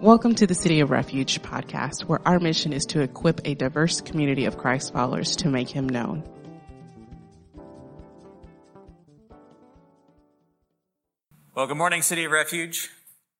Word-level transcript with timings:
Welcome 0.00 0.34
to 0.34 0.46
the 0.46 0.56
City 0.56 0.80
of 0.80 0.90
Refuge 0.90 1.40
podcast, 1.40 2.02
where 2.02 2.20
our 2.26 2.40
mission 2.40 2.72
is 2.72 2.84
to 2.86 3.00
equip 3.00 3.40
a 3.44 3.54
diverse 3.54 4.00
community 4.00 4.44
of 4.44 4.58
Christ 4.58 4.92
followers 4.92 5.36
to 5.36 5.48
make 5.48 5.68
him 5.68 5.88
known. 5.88 6.24
Well, 11.54 11.68
good 11.68 11.76
morning, 11.76 12.02
City 12.02 12.24
of 12.24 12.32
Refuge. 12.32 12.90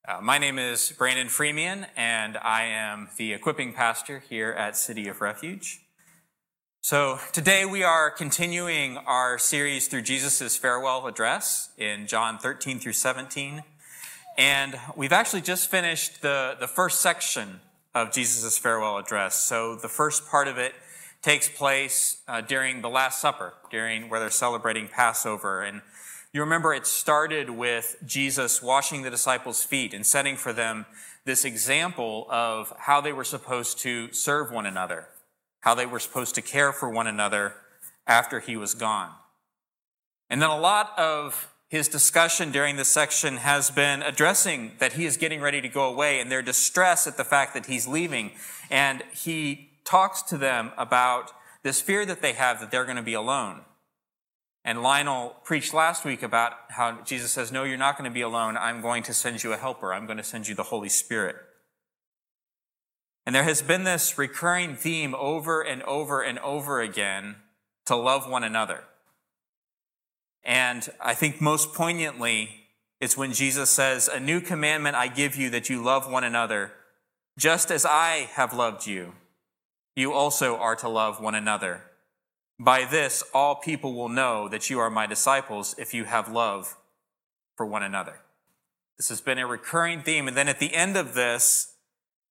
Uh, 0.07 0.21
my 0.23 0.39
name 0.39 0.61
is 0.61 0.93
Brandon 0.96 1.29
Freeman, 1.29 1.87
and 1.96 2.39
I 2.39 2.66
am 2.66 3.09
the 3.16 3.32
equipping 3.32 3.73
pastor 3.73 4.23
here 4.30 4.52
at 4.52 4.77
City 4.77 5.09
of 5.09 5.21
Refuge. 5.21 5.80
So 6.82 7.18
today 7.32 7.64
we 7.64 7.82
are 7.82 8.11
continuing 8.11 8.96
our 8.96 9.39
series 9.39 9.89
through 9.89 10.02
Jesus' 10.02 10.57
farewell 10.57 11.07
address 11.09 11.71
in 11.77 12.07
John 12.07 12.39
13 12.39 12.79
through 12.79 12.93
17. 12.93 13.65
And 14.37 14.79
we've 14.97 15.12
actually 15.12 15.43
just 15.43 15.70
finished 15.70 16.20
the, 16.23 16.56
the 16.59 16.66
first 16.66 17.01
section 17.01 17.61
of 17.95 18.12
Jesus' 18.12 18.59
farewell 18.59 18.98
address. 18.98 19.37
So 19.37 19.77
the 19.77 19.88
first 19.88 20.27
part 20.27 20.48
of 20.48 20.59
it 20.59 20.74
takes 21.23 21.48
place 21.48 22.19
uh, 22.27 22.41
during 22.41 22.83
the 22.83 22.88
Last 22.91 23.20
Supper, 23.20 23.55
during 23.70 24.09
where 24.09 24.19
they're 24.19 24.30
celebrating 24.30 24.88
Passover. 24.88 25.62
And 25.62 25.83
you 26.33 26.41
remember 26.41 26.74
it 26.74 26.87
started 26.87 27.48
with 27.48 27.97
Jesus 28.05 28.60
washing 28.60 29.02
the 29.02 29.10
disciples' 29.10 29.62
feet 29.62 29.95
and 29.95 30.05
setting 30.05 30.37
for 30.37 30.52
them 30.52 30.85
this 31.24 31.45
example 31.45 32.27
of 32.29 32.73
how 32.77 33.01
they 33.01 33.12
were 33.12 33.24
supposed 33.24 33.79
to 33.80 34.12
serve 34.12 34.51
one 34.51 34.66
another, 34.66 35.07
how 35.60 35.74
they 35.74 35.87
were 35.87 36.01
supposed 36.01 36.35
to 36.35 36.43
care 36.43 36.73
for 36.73 36.91
one 36.91 37.07
another 37.07 37.55
after 38.07 38.41
he 38.41 38.57
was 38.57 38.74
gone. 38.74 39.10
And 40.29 40.43
then 40.43 40.51
a 40.51 40.59
lot 40.59 40.93
of 40.98 41.54
his 41.74 41.88
discussion 41.88 42.52
during 42.52 42.77
this 42.77 42.87
section 42.88 43.38
has 43.38 43.69
been 43.69 44.01
addressing 44.01 44.70
that 44.78 44.92
he 44.92 45.06
is 45.06 45.16
getting 45.16 45.40
ready 45.40 45.60
to 45.60 45.68
go 45.68 45.90
away 45.90 46.21
and 46.21 46.30
their 46.30 46.40
distress 46.40 47.09
at 47.09 47.16
the 47.16 47.24
fact 47.24 47.52
that 47.52 47.66
he's 47.66 47.88
leaving. 47.88 48.30
And 48.71 49.02
he 49.12 49.73
talks 49.84 50.23
to 50.23 50.38
them 50.38 50.71
about 50.79 51.32
this 51.65 51.80
fear 51.80 52.07
that 52.07 52.23
they 52.23 52.34
have 52.34 52.60
that 52.60 52.71
they're 52.71 52.84
going 52.84 52.95
to 52.96 53.02
be 53.02 53.15
alone. 53.15 53.62
And 54.65 54.84
Lionel 54.84 55.34
preached 55.43 55.74
last 55.74 56.04
week 56.04 56.23
about 56.23 56.52
how 56.68 57.02
Jesus 57.02 57.32
says, 57.32 57.51
No, 57.51 57.65
you're 57.65 57.77
not 57.77 57.99
going 57.99 58.09
to 58.09 58.15
be 58.15 58.21
alone. 58.21 58.56
I'm 58.56 58.80
going 58.80 59.02
to 59.02 59.12
send 59.12 59.43
you 59.43 59.52
a 59.52 59.56
helper. 59.56 59.93
I'm 59.93 60.06
going 60.06 60.18
to 60.18 60.23
send 60.23 60.46
you 60.46 60.54
the 60.54 60.62
Holy 60.62 60.88
Spirit. 60.88 61.34
And 63.27 63.34
there 63.34 63.43
has 63.43 63.62
been 63.62 63.82
this 63.82 64.16
recurring 64.16 64.77
theme 64.77 65.12
over 65.16 65.60
and 65.60 65.82
over 65.82 66.22
and 66.22 66.38
over 66.38 66.81
again 66.81 67.34
to 67.87 67.97
love 67.97 68.31
one 68.31 68.44
another. 68.44 68.84
And 70.44 70.88
I 71.00 71.14
think 71.14 71.41
most 71.41 71.72
poignantly, 71.72 72.50
it's 73.00 73.16
when 73.16 73.32
Jesus 73.32 73.70
says, 73.70 74.09
A 74.09 74.20
new 74.20 74.41
commandment 74.41 74.97
I 74.97 75.09
give 75.09 75.37
you 75.37 75.50
that 75.50 75.70
you 75.70 75.82
love 75.82 76.10
one 76.10 76.25
another, 76.25 76.72
just 77.38 77.70
as 77.70 77.87
I 77.87 78.28
have 78.32 78.53
loved 78.53 78.87
you. 78.87 79.15
You 79.97 80.12
also 80.12 80.56
are 80.56 80.76
to 80.76 80.88
love 80.88 81.20
one 81.20 81.34
another. 81.34 81.82
By 82.59 82.84
this, 82.84 83.22
all 83.32 83.56
people 83.56 83.94
will 83.94 84.09
know 84.09 84.48
that 84.48 84.70
you 84.70 84.78
are 84.78 84.91
my 84.91 85.06
disciples 85.06 85.75
if 85.78 85.94
you 85.94 86.04
have 86.04 86.31
love 86.31 86.76
for 87.56 87.66
one 87.66 87.82
another. 87.82 88.20
This 88.97 89.09
has 89.09 89.20
been 89.20 89.38
a 89.38 89.47
recurring 89.47 90.03
theme. 90.03 90.28
And 90.28 90.37
then 90.37 90.48
at 90.48 90.60
the 90.60 90.75
end 90.75 90.97
of 90.97 91.15
this, 91.15 91.75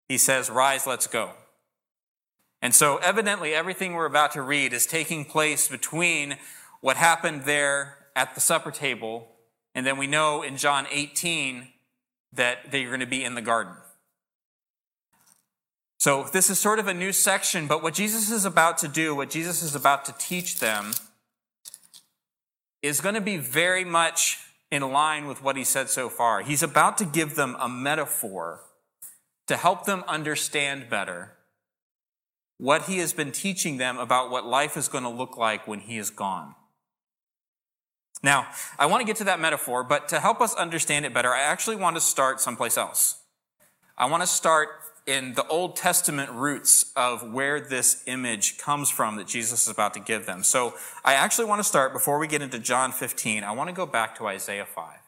he 0.08 0.18
says, 0.18 0.50
Rise, 0.50 0.86
let's 0.86 1.08
go. 1.08 1.32
And 2.62 2.74
so, 2.74 2.98
evidently, 2.98 3.54
everything 3.54 3.94
we're 3.94 4.06
about 4.06 4.32
to 4.34 4.42
read 4.42 4.72
is 4.72 4.86
taking 4.86 5.26
place 5.26 5.68
between 5.68 6.38
what 6.80 6.96
happened 6.96 7.44
there 7.44 7.98
at 8.16 8.36
the 8.36 8.42
supper 8.42 8.72
table, 8.72 9.28
and 9.76 9.86
then 9.86 9.98
we 9.98 10.08
know 10.08 10.42
in 10.42 10.58
John 10.58 10.88
18 10.92 11.68
that 12.34 12.72
they're 12.72 12.88
going 12.88 13.00
to 13.00 13.06
be 13.06 13.24
in 13.24 13.36
the 13.36 13.42
garden. 13.42 13.74
So, 16.00 16.24
this 16.34 16.50
is 16.50 16.60
sort 16.60 16.80
of 16.80 16.88
a 16.88 16.94
new 16.94 17.14
section, 17.14 17.66
but 17.66 17.82
what 17.82 17.94
Jesus 17.94 18.30
is 18.30 18.44
about 18.44 18.78
to 18.80 18.90
do, 18.90 19.16
what 19.16 19.30
Jesus 19.30 19.64
is 19.64 19.74
about 19.74 20.04
to 20.06 20.14
teach 20.18 20.60
them, 20.60 20.92
is 22.82 23.00
going 23.00 23.16
to 23.16 23.22
be 23.22 23.38
very 23.38 23.86
much 23.86 24.40
in 24.70 24.82
line 24.92 25.28
with 25.28 25.42
what 25.42 25.56
he 25.56 25.64
said 25.64 25.90
so 25.90 26.10
far. 26.10 26.42
He's 26.42 26.62
about 26.62 26.98
to 26.98 27.06
give 27.06 27.36
them 27.36 27.56
a 27.60 27.70
metaphor 27.70 28.62
to 29.48 29.56
help 29.56 29.86
them 29.86 30.04
understand 30.08 30.90
better 30.90 31.34
what 32.58 32.84
he 32.84 32.98
has 32.98 33.14
been 33.14 33.32
teaching 33.32 33.78
them 33.78 33.98
about 33.98 34.30
what 34.30 34.46
life 34.46 34.76
is 34.76 34.88
going 34.88 35.04
to 35.04 35.10
look 35.10 35.38
like 35.38 35.68
when 35.68 35.80
he 35.80 35.98
is 35.98 36.10
gone. 36.10 36.56
Now, 38.24 38.48
I 38.80 38.86
want 38.86 39.02
to 39.02 39.06
get 39.06 39.18
to 39.18 39.26
that 39.26 39.42
metaphor, 39.42 39.84
but 39.84 40.08
to 40.10 40.20
help 40.22 40.40
us 40.40 40.56
understand 40.56 41.06
it 41.06 41.14
better, 41.14 41.30
I 41.30 41.42
actually 41.42 41.76
want 41.76 41.98
to 41.98 42.02
start 42.02 42.40
someplace 42.40 42.78
else. 42.78 43.20
I 43.98 44.06
want 44.06 44.24
to 44.24 44.28
start 44.28 44.70
in 45.06 45.34
the 45.34 45.46
Old 45.48 45.76
Testament 45.76 46.32
roots 46.32 46.94
of 46.96 47.34
where 47.34 47.60
this 47.60 48.02
image 48.08 48.58
comes 48.58 48.90
from 48.90 49.18
that 49.18 49.28
Jesus 49.28 49.64
is 49.64 49.70
about 49.70 49.94
to 49.96 50.00
give 50.00 50.26
them. 50.26 50.44
So 50.44 50.76
I 51.04 51.16
actually 51.16 51.46
want 51.46 51.60
to 51.60 51.64
start, 51.66 51.92
before 51.92 52.18
we 52.18 52.28
get 52.28 52.42
into 52.42 52.58
John 52.58 52.94
15, 52.94 53.44
I 53.44 53.52
want 53.52 53.70
to 53.70 53.76
go 53.76 53.86
back 53.86 54.18
to 54.18 54.28
Isaiah 54.28 54.66
5. 54.66 55.00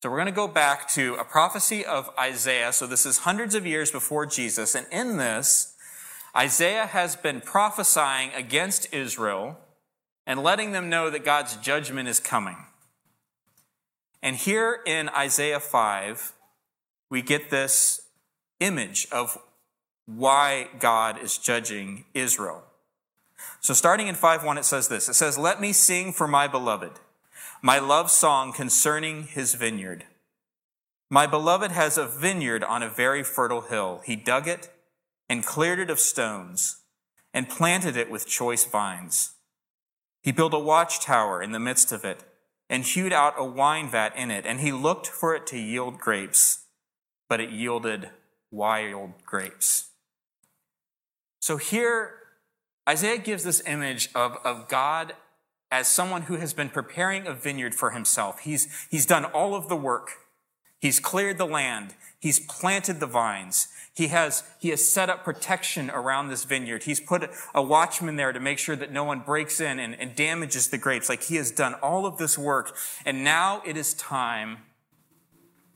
So 0.00 0.10
we're 0.10 0.16
going 0.16 0.26
to 0.26 0.32
go 0.32 0.46
back 0.46 0.88
to 0.90 1.14
a 1.14 1.24
prophecy 1.24 1.84
of 1.84 2.08
Isaiah. 2.16 2.72
So 2.72 2.86
this 2.86 3.04
is 3.04 3.18
hundreds 3.18 3.56
of 3.56 3.66
years 3.66 3.90
before 3.90 4.26
Jesus. 4.26 4.76
And 4.76 4.86
in 4.92 5.16
this, 5.16 5.74
Isaiah 6.36 6.86
has 6.86 7.16
been 7.16 7.40
prophesying 7.40 8.30
against 8.34 8.92
Israel 8.92 9.58
and 10.26 10.42
letting 10.42 10.72
them 10.72 10.88
know 10.88 11.10
that 11.10 11.24
God's 11.24 11.56
judgment 11.56 12.08
is 12.08 12.20
coming. 12.20 12.56
And 14.22 14.36
here 14.36 14.80
in 14.86 15.08
Isaiah 15.10 15.60
5, 15.60 16.32
we 17.10 17.20
get 17.22 17.50
this 17.50 18.00
image 18.60 19.06
of 19.12 19.38
why 20.06 20.68
God 20.78 21.18
is 21.18 21.38
judging 21.38 22.06
Israel. 22.14 22.64
So 23.60 23.74
starting 23.74 24.08
in 24.08 24.14
5:1 24.14 24.58
it 24.58 24.64
says 24.64 24.88
this. 24.88 25.08
It 25.08 25.14
says, 25.14 25.36
"Let 25.38 25.60
me 25.60 25.72
sing 25.72 26.12
for 26.12 26.26
my 26.28 26.46
beloved, 26.46 27.00
my 27.62 27.78
love 27.78 28.10
song 28.10 28.52
concerning 28.52 29.26
his 29.26 29.54
vineyard. 29.54 30.06
My 31.10 31.26
beloved 31.26 31.70
has 31.70 31.98
a 31.98 32.06
vineyard 32.06 32.64
on 32.64 32.82
a 32.82 32.88
very 32.88 33.22
fertile 33.22 33.62
hill. 33.62 34.02
He 34.04 34.16
dug 34.16 34.48
it 34.48 34.70
and 35.28 35.46
cleared 35.46 35.78
it 35.78 35.90
of 35.90 36.00
stones 36.00 36.76
and 37.32 37.48
planted 37.48 37.96
it 37.96 38.10
with 38.10 38.26
choice 38.26 38.64
vines. 38.64 39.32
He 40.24 40.32
built 40.32 40.54
a 40.54 40.58
watchtower 40.58 41.42
in 41.42 41.52
the 41.52 41.60
midst 41.60 41.92
of 41.92 42.02
it 42.02 42.24
and 42.70 42.82
hewed 42.82 43.12
out 43.12 43.34
a 43.36 43.44
wine 43.44 43.90
vat 43.90 44.16
in 44.16 44.30
it, 44.30 44.46
and 44.46 44.60
he 44.60 44.72
looked 44.72 45.06
for 45.06 45.34
it 45.34 45.46
to 45.48 45.58
yield 45.58 45.98
grapes, 45.98 46.64
but 47.28 47.40
it 47.40 47.50
yielded 47.50 48.08
wild 48.50 49.12
grapes. 49.26 49.88
So 51.40 51.58
here, 51.58 52.14
Isaiah 52.88 53.18
gives 53.18 53.44
this 53.44 53.62
image 53.66 54.08
of, 54.14 54.38
of 54.44 54.66
God 54.66 55.12
as 55.70 55.88
someone 55.88 56.22
who 56.22 56.36
has 56.36 56.54
been 56.54 56.70
preparing 56.70 57.26
a 57.26 57.34
vineyard 57.34 57.74
for 57.74 57.90
himself. 57.90 58.40
He's, 58.40 58.86
he's 58.90 59.04
done 59.04 59.26
all 59.26 59.54
of 59.54 59.68
the 59.68 59.76
work. 59.76 60.12
He's 60.80 61.00
cleared 61.00 61.36
the 61.36 61.46
land. 61.46 61.94
He's 62.24 62.40
planted 62.40 63.00
the 63.00 63.06
vines. 63.06 63.68
He 63.92 64.08
has, 64.08 64.44
he 64.58 64.70
has 64.70 64.90
set 64.90 65.10
up 65.10 65.24
protection 65.24 65.90
around 65.90 66.28
this 66.28 66.44
vineyard. 66.44 66.84
He's 66.84 66.98
put 66.98 67.28
a 67.54 67.62
watchman 67.62 68.16
there 68.16 68.32
to 68.32 68.40
make 68.40 68.58
sure 68.58 68.76
that 68.76 68.90
no 68.90 69.04
one 69.04 69.20
breaks 69.20 69.60
in 69.60 69.78
and, 69.78 69.94
and 69.94 70.16
damages 70.16 70.68
the 70.68 70.78
grapes. 70.78 71.10
Like 71.10 71.24
he 71.24 71.36
has 71.36 71.50
done 71.50 71.74
all 71.82 72.06
of 72.06 72.16
this 72.16 72.38
work. 72.38 72.74
And 73.04 73.24
now 73.24 73.60
it 73.66 73.76
is 73.76 73.92
time 73.92 74.60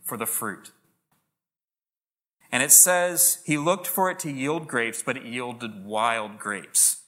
for 0.02 0.16
the 0.16 0.24
fruit. 0.24 0.70
And 2.50 2.62
it 2.62 2.72
says 2.72 3.42
he 3.44 3.58
looked 3.58 3.86
for 3.86 4.10
it 4.10 4.18
to 4.20 4.30
yield 4.30 4.68
grapes, 4.68 5.02
but 5.02 5.18
it 5.18 5.26
yielded 5.26 5.84
wild 5.84 6.38
grapes. 6.38 7.02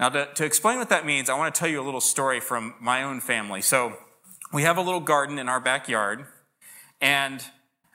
Now, 0.00 0.08
to, 0.08 0.34
to 0.34 0.44
explain 0.44 0.78
what 0.78 0.88
that 0.88 1.06
means, 1.06 1.30
I 1.30 1.38
want 1.38 1.54
to 1.54 1.58
tell 1.60 1.68
you 1.68 1.80
a 1.80 1.86
little 1.86 2.00
story 2.00 2.40
from 2.40 2.74
my 2.80 3.04
own 3.04 3.20
family. 3.20 3.62
So, 3.62 3.98
we 4.52 4.62
have 4.64 4.78
a 4.78 4.82
little 4.82 4.98
garden 4.98 5.38
in 5.38 5.48
our 5.48 5.60
backyard, 5.60 6.26
and 7.00 7.40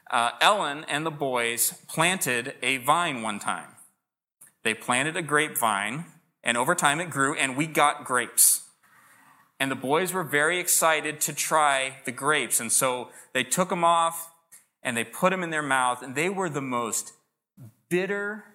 uh, 0.10 0.32
Ellen 0.42 0.86
and 0.88 1.06
the 1.06 1.12
boys 1.12 1.74
planted 1.88 2.56
a 2.62 2.78
vine 2.78 3.22
one 3.22 3.40
time. 3.40 3.70
They 4.64 4.74
planted 4.74 5.16
a 5.16 5.22
grapevine, 5.22 6.06
and 6.44 6.58
over 6.58 6.76
time 6.76 7.00
it 7.00 7.10
grew, 7.10 7.36
and 7.36 7.58
we 7.58 7.68
got 7.68 8.06
grapes. 8.06 8.64
And 9.60 9.72
the 9.72 9.76
boys 9.76 10.14
were 10.14 10.24
very 10.24 10.60
excited 10.60 11.20
to 11.22 11.34
try 11.34 11.98
the 12.06 12.12
grapes. 12.12 12.60
And 12.60 12.72
so 12.72 13.10
they 13.34 13.44
took 13.44 13.70
them 13.70 13.84
off 13.84 14.32
and 14.84 14.96
they 14.96 15.04
put 15.04 15.32
them 15.32 15.44
in 15.44 15.50
their 15.50 15.64
mouth, 15.64 16.02
and 16.02 16.16
they 16.16 16.30
were 16.30 16.50
the 16.50 16.62
most 16.62 17.12
bitter, 17.90 18.46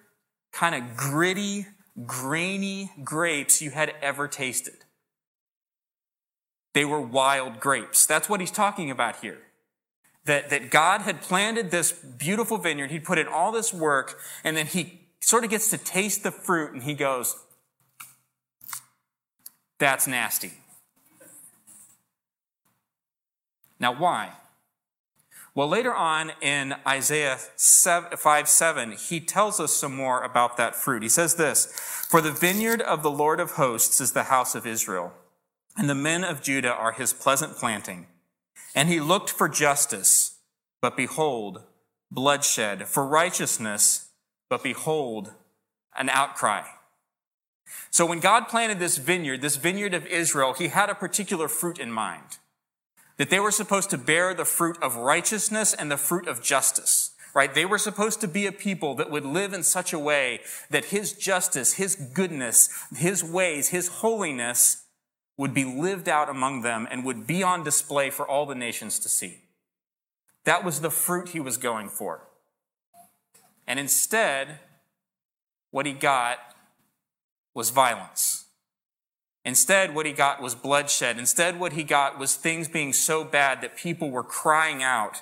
kind 0.51 0.73
of 0.73 0.95
gritty, 0.95 1.67
grainy 2.05 2.91
grapes 3.03 3.61
you 3.61 3.71
had 3.71 3.93
ever 4.01 4.27
tasted. 4.27 4.85
They 6.73 6.85
were 6.85 7.01
wild 7.01 7.59
grapes. 7.59 8.05
That's 8.05 8.29
what 8.29 8.39
he's 8.39 8.51
talking 8.51 8.89
about 8.89 9.17
here 9.17 9.41
that, 10.25 10.49
that 10.49 10.69
God 10.69 11.01
had 11.01 11.21
planted 11.21 11.71
this 11.71 11.91
beautiful 11.91 12.57
vineyard. 12.57 12.91
He'd 12.91 13.03
put 13.03 13.17
in 13.17 13.27
all 13.27 13.51
this 13.51 13.73
work, 13.73 14.19
and 14.43 14.55
then 14.55 14.65
he 14.65 15.01
sort 15.19 15.43
of 15.43 15.49
gets 15.49 15.69
to 15.71 15.77
taste 15.77 16.23
the 16.23 16.31
fruit, 16.31 16.73
and 16.73 16.83
he 16.83 16.93
goes, 16.93 17.35
That's 19.79 20.07
nasty. 20.07 20.53
Now, 23.79 23.93
why? 23.93 24.31
Well, 25.55 25.67
later 25.67 25.93
on 25.93 26.31
in 26.41 26.73
Isaiah 26.87 27.35
5 27.37 28.49
7, 28.49 28.91
he 28.93 29.19
tells 29.19 29.59
us 29.59 29.71
some 29.73 29.95
more 29.95 30.23
about 30.23 30.57
that 30.57 30.75
fruit. 30.75 31.03
He 31.03 31.09
says 31.09 31.35
this 31.35 31.65
For 32.09 32.21
the 32.21 32.31
vineyard 32.31 32.81
of 32.81 33.03
the 33.03 33.11
Lord 33.11 33.39
of 33.39 33.51
hosts 33.51 34.01
is 34.01 34.13
the 34.13 34.23
house 34.23 34.55
of 34.55 34.65
Israel, 34.65 35.13
and 35.77 35.89
the 35.89 35.95
men 35.95 36.23
of 36.23 36.41
Judah 36.41 36.73
are 36.73 36.93
his 36.93 37.13
pleasant 37.13 37.55
planting. 37.55 38.07
And 38.75 38.89
he 38.89 38.99
looked 38.99 39.29
for 39.29 39.47
justice, 39.47 40.37
but 40.81 40.97
behold, 40.97 41.61
bloodshed, 42.11 42.87
for 42.87 43.05
righteousness, 43.05 44.09
but 44.49 44.63
behold, 44.63 45.31
an 45.97 46.09
outcry. 46.09 46.63
So 47.91 48.05
when 48.05 48.19
God 48.19 48.47
planted 48.47 48.79
this 48.79 48.97
vineyard, 48.97 49.41
this 49.41 49.55
vineyard 49.55 49.93
of 49.93 50.05
Israel, 50.07 50.53
he 50.53 50.69
had 50.69 50.89
a 50.89 50.95
particular 50.95 51.47
fruit 51.47 51.79
in 51.79 51.91
mind 51.91 52.37
that 53.17 53.29
they 53.29 53.39
were 53.39 53.51
supposed 53.51 53.89
to 53.91 53.97
bear 53.97 54.33
the 54.33 54.45
fruit 54.45 54.77
of 54.81 54.95
righteousness 54.95 55.73
and 55.73 55.91
the 55.91 55.97
fruit 55.97 56.27
of 56.27 56.41
justice, 56.41 57.11
right? 57.35 57.53
They 57.53 57.65
were 57.65 57.77
supposed 57.77 58.21
to 58.21 58.27
be 58.27 58.47
a 58.47 58.51
people 58.51 58.95
that 58.95 59.11
would 59.11 59.25
live 59.25 59.53
in 59.53 59.63
such 59.63 59.93
a 59.93 59.99
way 59.99 60.41
that 60.71 60.85
his 60.85 61.13
justice, 61.13 61.73
his 61.73 61.95
goodness, 61.95 62.69
his 62.95 63.23
ways, 63.23 63.69
his 63.69 63.87
holiness 63.87 64.82
would 65.37 65.53
be 65.53 65.65
lived 65.65 66.07
out 66.07 66.29
among 66.29 66.61
them 66.61 66.87
and 66.91 67.03
would 67.03 67.25
be 67.25 67.41
on 67.41 67.63
display 67.63 68.09
for 68.09 68.27
all 68.27 68.45
the 68.45 68.55
nations 68.55 68.99
to 68.99 69.09
see. 69.09 69.39
That 70.43 70.63
was 70.63 70.81
the 70.81 70.91
fruit 70.91 71.29
he 71.29 71.39
was 71.39 71.57
going 71.57 71.89
for. 71.89 72.27
And 73.65 73.79
instead, 73.79 74.59
what 75.71 75.85
he 75.85 75.93
got 75.93 76.37
was 77.53 77.69
violence. 77.69 78.45
Instead, 79.45 79.93
what 79.93 80.05
he 80.05 80.13
got 80.13 80.41
was 80.41 80.55
bloodshed. 80.55 81.17
Instead, 81.17 81.59
what 81.59 81.73
he 81.73 81.83
got 81.83 82.17
was 82.17 82.35
things 82.35 82.67
being 82.67 82.93
so 82.93 83.23
bad 83.23 83.61
that 83.61 83.75
people 83.75 84.09
were 84.09 84.23
crying 84.23 84.83
out 84.83 85.21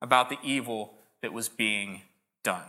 about 0.00 0.28
the 0.28 0.38
evil 0.42 0.94
that 1.22 1.32
was 1.32 1.48
being 1.48 2.02
done. 2.42 2.64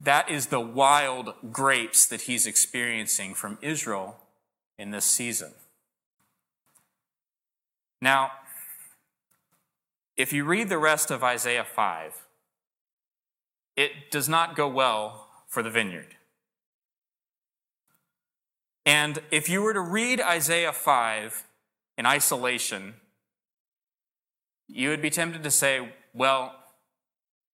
That 0.00 0.28
is 0.28 0.46
the 0.46 0.60
wild 0.60 1.34
grapes 1.52 2.06
that 2.06 2.22
he's 2.22 2.46
experiencing 2.46 3.34
from 3.34 3.58
Israel 3.62 4.16
in 4.82 4.90
this 4.90 5.04
season. 5.04 5.52
Now, 8.00 8.32
if 10.16 10.32
you 10.32 10.44
read 10.44 10.68
the 10.68 10.76
rest 10.76 11.10
of 11.10 11.22
Isaiah 11.22 11.64
5, 11.64 12.26
it 13.76 14.10
does 14.10 14.28
not 14.28 14.56
go 14.56 14.68
well 14.68 15.28
for 15.46 15.62
the 15.62 15.70
vineyard. 15.70 16.16
And 18.84 19.20
if 19.30 19.48
you 19.48 19.62
were 19.62 19.72
to 19.72 19.80
read 19.80 20.20
Isaiah 20.20 20.72
5 20.72 21.44
in 21.96 22.04
isolation, 22.04 22.94
you 24.66 24.88
would 24.88 25.00
be 25.00 25.10
tempted 25.10 25.44
to 25.44 25.50
say, 25.50 25.92
well, 26.12 26.56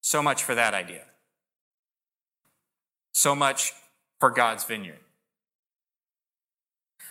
so 0.00 0.22
much 0.22 0.42
for 0.42 0.54
that 0.54 0.72
idea. 0.72 1.04
So 3.12 3.34
much 3.34 3.74
for 4.18 4.30
God's 4.30 4.64
vineyard. 4.64 5.00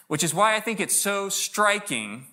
Which 0.07 0.23
is 0.23 0.33
why 0.33 0.55
I 0.55 0.59
think 0.59 0.79
it's 0.79 0.95
so 0.95 1.29
striking 1.29 2.27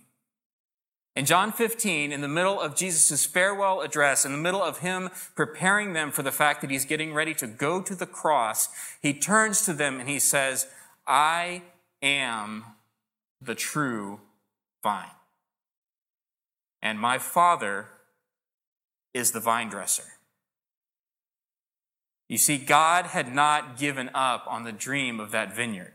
in 1.16 1.26
John 1.26 1.52
15, 1.52 2.10
in 2.10 2.20
the 2.22 2.28
middle 2.28 2.60
of 2.60 2.74
Jesus' 2.74 3.24
farewell 3.24 3.82
address, 3.82 4.24
in 4.24 4.32
the 4.32 4.38
middle 4.38 4.62
of 4.62 4.78
him 4.78 5.10
preparing 5.36 5.92
them 5.92 6.10
for 6.10 6.24
the 6.24 6.32
fact 6.32 6.60
that 6.60 6.70
he's 6.70 6.84
getting 6.84 7.14
ready 7.14 7.34
to 7.34 7.46
go 7.46 7.80
to 7.80 7.94
the 7.94 8.06
cross, 8.06 8.68
he 9.00 9.14
turns 9.14 9.64
to 9.64 9.72
them 9.72 10.00
and 10.00 10.08
he 10.08 10.18
says, 10.18 10.66
I 11.06 11.62
am 12.02 12.64
the 13.40 13.54
true 13.54 14.20
vine. 14.82 15.06
And 16.82 16.98
my 16.98 17.18
Father 17.18 17.86
is 19.12 19.30
the 19.30 19.40
vine 19.40 19.68
dresser. 19.68 20.02
You 22.28 22.38
see, 22.38 22.58
God 22.58 23.06
had 23.06 23.32
not 23.32 23.78
given 23.78 24.10
up 24.14 24.44
on 24.48 24.64
the 24.64 24.72
dream 24.72 25.20
of 25.20 25.30
that 25.30 25.54
vineyard. 25.54 25.92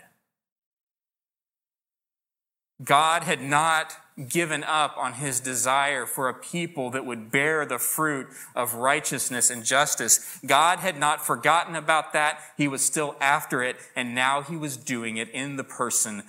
God 2.83 3.23
had 3.23 3.41
not 3.41 3.93
given 4.27 4.63
up 4.63 4.97
on 4.97 5.13
his 5.13 5.39
desire 5.39 6.05
for 6.05 6.27
a 6.27 6.33
people 6.33 6.89
that 6.91 7.05
would 7.05 7.31
bear 7.31 7.65
the 7.65 7.79
fruit 7.79 8.27
of 8.55 8.73
righteousness 8.73 9.49
and 9.49 9.63
justice. 9.63 10.39
God 10.45 10.79
had 10.79 10.97
not 10.97 11.25
forgotten 11.25 11.75
about 11.75 12.13
that. 12.13 12.39
He 12.57 12.67
was 12.67 12.83
still 12.83 13.15
after 13.21 13.63
it, 13.63 13.77
and 13.95 14.13
now 14.13 14.41
he 14.41 14.57
was 14.57 14.75
doing 14.77 15.17
it 15.17 15.29
in 15.29 15.55
the 15.55 15.63
person 15.63 16.23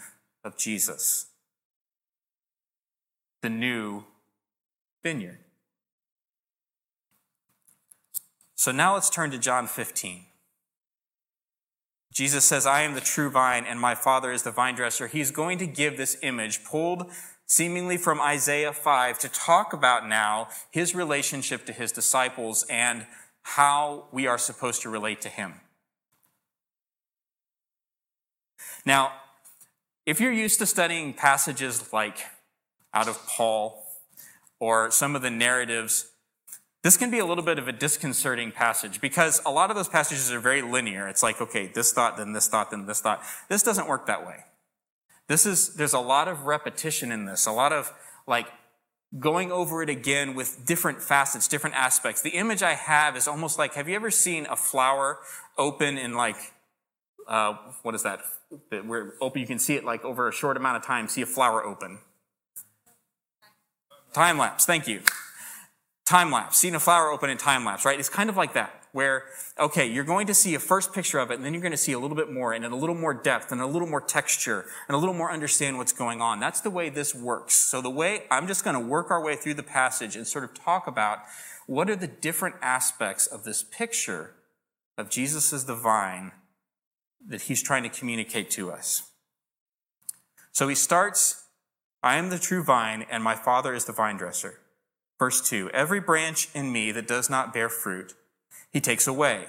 of 0.44 0.56
Jesus. 0.56 1.26
The 3.42 3.50
new 3.50 4.04
vineyard. 5.02 5.38
So 8.54 8.72
now 8.72 8.94
let's 8.94 9.10
turn 9.10 9.30
to 9.30 9.38
John 9.38 9.66
15. 9.66 10.26
Jesus 12.12 12.44
says, 12.44 12.66
I 12.66 12.82
am 12.82 12.94
the 12.94 13.00
true 13.00 13.30
vine 13.30 13.64
and 13.64 13.80
my 13.80 13.94
Father 13.94 14.32
is 14.32 14.42
the 14.42 14.50
vine 14.50 14.74
dresser. 14.74 15.06
He's 15.06 15.30
going 15.30 15.58
to 15.58 15.66
give 15.66 15.96
this 15.96 16.16
image 16.22 16.64
pulled 16.64 17.10
seemingly 17.46 17.96
from 17.96 18.20
Isaiah 18.20 18.72
5 18.72 19.18
to 19.20 19.28
talk 19.28 19.72
about 19.72 20.08
now 20.08 20.48
his 20.70 20.94
relationship 20.94 21.66
to 21.66 21.72
his 21.72 21.92
disciples 21.92 22.64
and 22.68 23.06
how 23.42 24.06
we 24.12 24.26
are 24.26 24.38
supposed 24.38 24.82
to 24.82 24.90
relate 24.90 25.20
to 25.22 25.28
him. 25.28 25.54
Now, 28.84 29.12
if 30.06 30.20
you're 30.20 30.32
used 30.32 30.58
to 30.60 30.66
studying 30.66 31.12
passages 31.12 31.92
like 31.92 32.18
out 32.94 33.08
of 33.08 33.24
Paul 33.26 33.84
or 34.58 34.90
some 34.90 35.14
of 35.14 35.22
the 35.22 35.30
narratives 35.30 36.09
this 36.82 36.96
can 36.96 37.10
be 37.10 37.18
a 37.18 37.26
little 37.26 37.44
bit 37.44 37.58
of 37.58 37.68
a 37.68 37.72
disconcerting 37.72 38.52
passage 38.52 39.00
because 39.00 39.40
a 39.44 39.50
lot 39.50 39.70
of 39.70 39.76
those 39.76 39.88
passages 39.88 40.32
are 40.32 40.40
very 40.40 40.62
linear. 40.62 41.08
It's 41.08 41.22
like, 41.22 41.40
okay, 41.40 41.66
this 41.66 41.92
thought, 41.92 42.16
then 42.16 42.32
this 42.32 42.48
thought, 42.48 42.70
then 42.70 42.86
this 42.86 43.00
thought. 43.00 43.22
This 43.48 43.62
doesn't 43.62 43.86
work 43.86 44.06
that 44.06 44.26
way. 44.26 44.44
This 45.28 45.44
is, 45.44 45.74
there's 45.74 45.92
a 45.92 46.00
lot 46.00 46.26
of 46.26 46.46
repetition 46.46 47.12
in 47.12 47.26
this, 47.26 47.46
a 47.46 47.52
lot 47.52 47.72
of 47.72 47.92
like 48.26 48.48
going 49.18 49.52
over 49.52 49.82
it 49.82 49.90
again 49.90 50.34
with 50.34 50.64
different 50.64 51.02
facets, 51.02 51.48
different 51.48 51.76
aspects. 51.76 52.22
The 52.22 52.30
image 52.30 52.62
I 52.62 52.74
have 52.74 53.14
is 53.14 53.28
almost 53.28 53.58
like, 53.58 53.74
have 53.74 53.88
you 53.88 53.94
ever 53.94 54.10
seen 54.10 54.46
a 54.46 54.56
flower 54.56 55.18
open 55.58 55.98
in 55.98 56.14
like, 56.14 56.36
uh, 57.28 57.56
what 57.82 57.94
is 57.94 58.02
that? 58.04 58.20
Where 58.70 59.14
open, 59.20 59.40
you 59.40 59.46
can 59.46 59.58
see 59.58 59.74
it 59.74 59.84
like 59.84 60.04
over 60.04 60.28
a 60.28 60.32
short 60.32 60.56
amount 60.56 60.78
of 60.78 60.82
time, 60.84 61.08
see 61.08 61.22
a 61.22 61.26
flower 61.26 61.62
open. 61.62 61.98
Time 64.14 64.38
lapse, 64.38 64.64
thank 64.64 64.88
you 64.88 65.02
time 66.10 66.32
lapse, 66.32 66.58
seeing 66.58 66.74
a 66.74 66.80
flower 66.80 67.08
open 67.10 67.30
in 67.30 67.38
time 67.38 67.64
lapse, 67.64 67.84
right? 67.84 67.98
It's 67.98 68.08
kind 68.08 68.28
of 68.28 68.36
like 68.36 68.54
that, 68.54 68.82
where, 68.90 69.26
okay, 69.60 69.86
you're 69.86 70.02
going 70.02 70.26
to 70.26 70.34
see 70.34 70.56
a 70.56 70.58
first 70.58 70.92
picture 70.92 71.20
of 71.20 71.30
it, 71.30 71.34
and 71.34 71.44
then 71.44 71.54
you're 71.54 71.62
going 71.62 71.70
to 71.70 71.78
see 71.78 71.92
a 71.92 72.00
little 72.00 72.16
bit 72.16 72.32
more, 72.32 72.52
and 72.52 72.64
a 72.64 72.74
little 72.74 72.96
more 72.96 73.14
depth, 73.14 73.52
and 73.52 73.60
a 73.60 73.66
little 73.66 73.86
more 73.86 74.00
texture, 74.00 74.66
and 74.88 74.96
a 74.96 74.98
little 74.98 75.14
more 75.14 75.30
understand 75.30 75.78
what's 75.78 75.92
going 75.92 76.20
on. 76.20 76.40
That's 76.40 76.60
the 76.60 76.70
way 76.70 76.88
this 76.88 77.14
works. 77.14 77.54
So 77.54 77.80
the 77.80 77.90
way, 77.90 78.24
I'm 78.28 78.48
just 78.48 78.64
going 78.64 78.74
to 78.74 78.84
work 78.84 79.12
our 79.12 79.22
way 79.22 79.36
through 79.36 79.54
the 79.54 79.62
passage 79.62 80.16
and 80.16 80.26
sort 80.26 80.42
of 80.42 80.52
talk 80.52 80.88
about 80.88 81.20
what 81.68 81.88
are 81.88 81.94
the 81.94 82.08
different 82.08 82.56
aspects 82.60 83.28
of 83.28 83.44
this 83.44 83.62
picture 83.62 84.34
of 84.98 85.10
Jesus 85.10 85.52
as 85.52 85.66
the 85.66 85.76
vine 85.76 86.32
that 87.24 87.42
he's 87.42 87.62
trying 87.62 87.84
to 87.84 87.88
communicate 87.88 88.50
to 88.50 88.72
us. 88.72 89.12
So 90.50 90.66
he 90.66 90.74
starts, 90.74 91.44
I 92.02 92.16
am 92.16 92.30
the 92.30 92.38
true 92.40 92.64
vine, 92.64 93.06
and 93.08 93.22
my 93.22 93.36
Father 93.36 93.74
is 93.74 93.84
the 93.84 93.92
vine 93.92 94.16
dresser. 94.16 94.58
Verse 95.20 95.46
2 95.48 95.70
Every 95.72 96.00
branch 96.00 96.48
in 96.52 96.72
me 96.72 96.90
that 96.90 97.06
does 97.06 97.30
not 97.30 97.54
bear 97.54 97.68
fruit, 97.68 98.14
he 98.72 98.80
takes 98.80 99.06
away. 99.06 99.46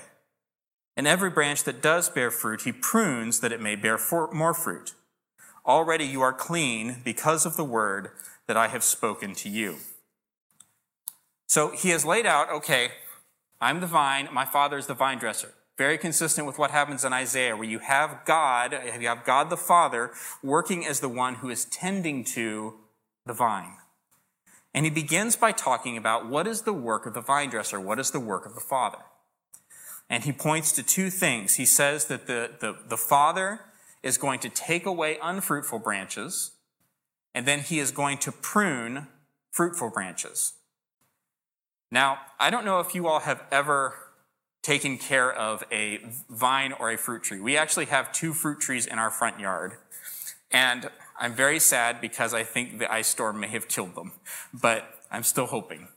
And 0.97 1.07
every 1.07 1.29
branch 1.29 1.63
that 1.63 1.81
does 1.81 2.09
bear 2.09 2.29
fruit, 2.29 2.63
he 2.63 2.73
prunes 2.73 3.39
that 3.39 3.53
it 3.53 3.61
may 3.61 3.75
bear 3.75 3.97
more 4.33 4.53
fruit. 4.53 4.93
Already 5.65 6.03
you 6.03 6.21
are 6.21 6.33
clean 6.33 6.97
because 7.05 7.45
of 7.45 7.55
the 7.55 7.63
word 7.63 8.09
that 8.47 8.57
I 8.57 8.67
have 8.67 8.83
spoken 8.83 9.33
to 9.35 9.49
you. 9.49 9.77
So 11.47 11.71
he 11.71 11.89
has 11.89 12.03
laid 12.03 12.25
out, 12.25 12.49
okay, 12.49 12.89
I'm 13.61 13.79
the 13.79 13.87
vine, 13.87 14.27
my 14.33 14.45
father 14.45 14.77
is 14.77 14.87
the 14.87 14.93
vine 14.93 15.17
dresser. 15.17 15.53
Very 15.77 15.97
consistent 15.97 16.45
with 16.45 16.57
what 16.57 16.71
happens 16.71 17.05
in 17.05 17.13
Isaiah, 17.13 17.55
where 17.55 17.67
you 17.67 17.79
have 17.79 18.25
God, 18.25 18.73
you 18.99 19.07
have 19.07 19.23
God 19.23 19.49
the 19.49 19.57
Father 19.57 20.11
working 20.43 20.85
as 20.85 20.99
the 20.99 21.09
one 21.09 21.35
who 21.35 21.49
is 21.49 21.65
tending 21.65 22.25
to 22.25 22.75
the 23.25 23.33
vine. 23.33 23.77
And 24.73 24.85
he 24.85 24.91
begins 24.91 25.35
by 25.35 25.51
talking 25.51 25.97
about 25.97 26.27
what 26.27 26.47
is 26.47 26.61
the 26.61 26.73
work 26.73 27.05
of 27.05 27.13
the 27.13 27.21
vine 27.21 27.49
dresser? 27.49 27.79
What 27.79 27.99
is 27.99 28.11
the 28.11 28.19
work 28.19 28.45
of 28.45 28.55
the 28.55 28.61
Father? 28.61 28.99
And 30.09 30.23
he 30.23 30.31
points 30.31 30.71
to 30.73 30.83
two 30.83 31.09
things. 31.09 31.55
He 31.55 31.65
says 31.65 32.05
that 32.05 32.27
the, 32.27 32.51
the, 32.59 32.77
the 32.87 32.97
Father 32.97 33.61
is 34.03 34.17
going 34.17 34.39
to 34.39 34.49
take 34.49 34.85
away 34.85 35.17
unfruitful 35.21 35.79
branches, 35.79 36.51
and 37.33 37.45
then 37.45 37.59
he 37.59 37.79
is 37.79 37.91
going 37.91 38.17
to 38.19 38.31
prune 38.31 39.07
fruitful 39.51 39.89
branches. 39.89 40.53
Now, 41.91 42.19
I 42.39 42.49
don't 42.49 42.65
know 42.65 42.79
if 42.79 42.95
you 42.95 43.07
all 43.07 43.19
have 43.19 43.43
ever 43.51 43.95
taken 44.61 44.97
care 44.97 45.31
of 45.31 45.63
a 45.71 45.99
vine 46.29 46.71
or 46.73 46.91
a 46.91 46.97
fruit 46.97 47.23
tree. 47.23 47.39
We 47.39 47.57
actually 47.57 47.85
have 47.85 48.11
two 48.11 48.33
fruit 48.33 48.59
trees 48.59 48.85
in 48.85 48.99
our 48.99 49.09
front 49.09 49.39
yard. 49.39 49.73
And 50.51 50.89
I'm 51.21 51.35
very 51.35 51.59
sad 51.59 52.01
because 52.01 52.33
I 52.33 52.43
think 52.43 52.79
the 52.79 52.91
ice 52.91 53.07
storm 53.07 53.39
may 53.39 53.47
have 53.47 53.67
killed 53.67 53.93
them, 53.93 54.13
but 54.51 55.03
I'm 55.11 55.21
still 55.21 55.45
hoping. 55.45 55.87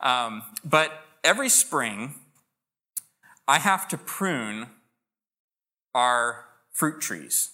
Um, 0.00 0.42
but 0.62 0.92
every 1.24 1.48
spring, 1.48 2.16
I 3.48 3.58
have 3.58 3.88
to 3.88 3.96
prune 3.96 4.66
our 5.94 6.44
fruit 6.72 7.00
trees. 7.00 7.52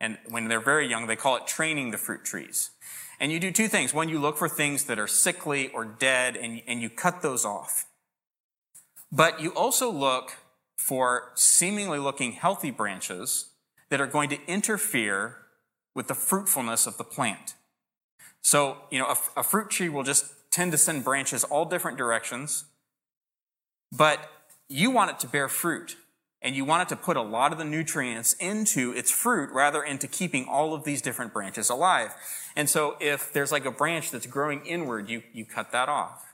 And 0.00 0.16
when 0.28 0.46
they're 0.46 0.60
very 0.60 0.86
young, 0.86 1.08
they 1.08 1.16
call 1.16 1.34
it 1.36 1.48
training 1.48 1.90
the 1.90 1.98
fruit 1.98 2.24
trees. 2.24 2.70
And 3.18 3.32
you 3.32 3.40
do 3.40 3.50
two 3.50 3.66
things. 3.66 3.92
One, 3.92 4.08
you 4.08 4.20
look 4.20 4.36
for 4.36 4.48
things 4.48 4.84
that 4.84 4.98
are 4.98 5.08
sickly 5.08 5.70
or 5.70 5.84
dead, 5.84 6.36
and, 6.36 6.62
and 6.68 6.80
you 6.80 6.88
cut 6.88 7.20
those 7.20 7.44
off. 7.44 7.86
But 9.10 9.40
you 9.40 9.50
also 9.54 9.90
look 9.90 10.36
for 10.76 11.32
seemingly 11.34 11.98
looking 11.98 12.32
healthy 12.32 12.70
branches 12.70 13.50
that 13.88 14.00
are 14.00 14.06
going 14.06 14.28
to 14.30 14.38
interfere 14.46 15.38
with 15.94 16.08
the 16.08 16.14
fruitfulness 16.14 16.86
of 16.86 16.96
the 16.96 17.04
plant. 17.04 17.54
So, 18.40 18.78
you 18.90 18.98
know, 18.98 19.06
a, 19.06 19.40
a 19.40 19.42
fruit 19.42 19.70
tree 19.70 19.88
will 19.88 20.02
just 20.02 20.26
tend 20.50 20.72
to 20.72 20.78
send 20.78 21.04
branches 21.04 21.44
all 21.44 21.64
different 21.64 21.96
directions, 21.98 22.64
but 23.90 24.30
you 24.68 24.90
want 24.90 25.10
it 25.10 25.18
to 25.20 25.26
bear 25.26 25.48
fruit 25.48 25.96
and 26.42 26.54
you 26.54 26.64
want 26.64 26.82
it 26.82 26.88
to 26.90 26.96
put 26.96 27.16
a 27.16 27.22
lot 27.22 27.52
of 27.52 27.58
the 27.58 27.64
nutrients 27.64 28.34
into 28.34 28.92
its 28.92 29.10
fruit 29.10 29.50
rather 29.50 29.82
into 29.82 30.06
keeping 30.06 30.46
all 30.46 30.74
of 30.74 30.84
these 30.84 31.00
different 31.00 31.32
branches 31.32 31.70
alive. 31.70 32.14
And 32.54 32.68
so 32.68 32.96
if 33.00 33.32
there's 33.32 33.50
like 33.50 33.64
a 33.64 33.70
branch 33.70 34.10
that's 34.10 34.26
growing 34.26 34.64
inward, 34.66 35.08
you, 35.08 35.22
you 35.32 35.46
cut 35.46 35.72
that 35.72 35.88
off. 35.88 36.33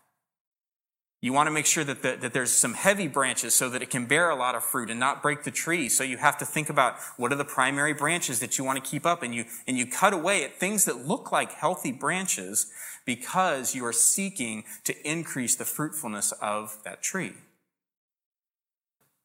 You 1.22 1.34
want 1.34 1.48
to 1.48 1.50
make 1.50 1.66
sure 1.66 1.84
that, 1.84 2.00
the, 2.00 2.16
that 2.16 2.32
there's 2.32 2.50
some 2.50 2.72
heavy 2.72 3.06
branches 3.06 3.52
so 3.54 3.68
that 3.68 3.82
it 3.82 3.90
can 3.90 4.06
bear 4.06 4.30
a 4.30 4.34
lot 4.34 4.54
of 4.54 4.64
fruit 4.64 4.88
and 4.88 4.98
not 4.98 5.20
break 5.20 5.44
the 5.44 5.50
tree. 5.50 5.90
So 5.90 6.02
you 6.02 6.16
have 6.16 6.38
to 6.38 6.46
think 6.46 6.70
about 6.70 6.96
what 7.18 7.30
are 7.30 7.36
the 7.36 7.44
primary 7.44 7.92
branches 7.92 8.40
that 8.40 8.56
you 8.56 8.64
want 8.64 8.82
to 8.82 8.90
keep 8.90 9.04
up 9.04 9.22
and 9.22 9.34
you, 9.34 9.44
and 9.66 9.76
you 9.76 9.86
cut 9.86 10.14
away 10.14 10.44
at 10.44 10.58
things 10.58 10.86
that 10.86 11.06
look 11.06 11.30
like 11.30 11.52
healthy 11.52 11.92
branches 11.92 12.72
because 13.04 13.74
you 13.74 13.84
are 13.84 13.92
seeking 13.92 14.64
to 14.84 14.94
increase 15.08 15.56
the 15.56 15.64
fruitfulness 15.66 16.32
of 16.40 16.78
that 16.84 17.02
tree. 17.02 17.34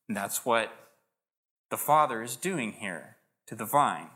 And 0.10 0.18
that's 0.18 0.46
what 0.46 0.74
the 1.72 1.78
Father 1.78 2.22
is 2.22 2.36
doing 2.36 2.74
here 2.74 3.16
to 3.48 3.56
the 3.56 3.66
vine. 3.66 4.10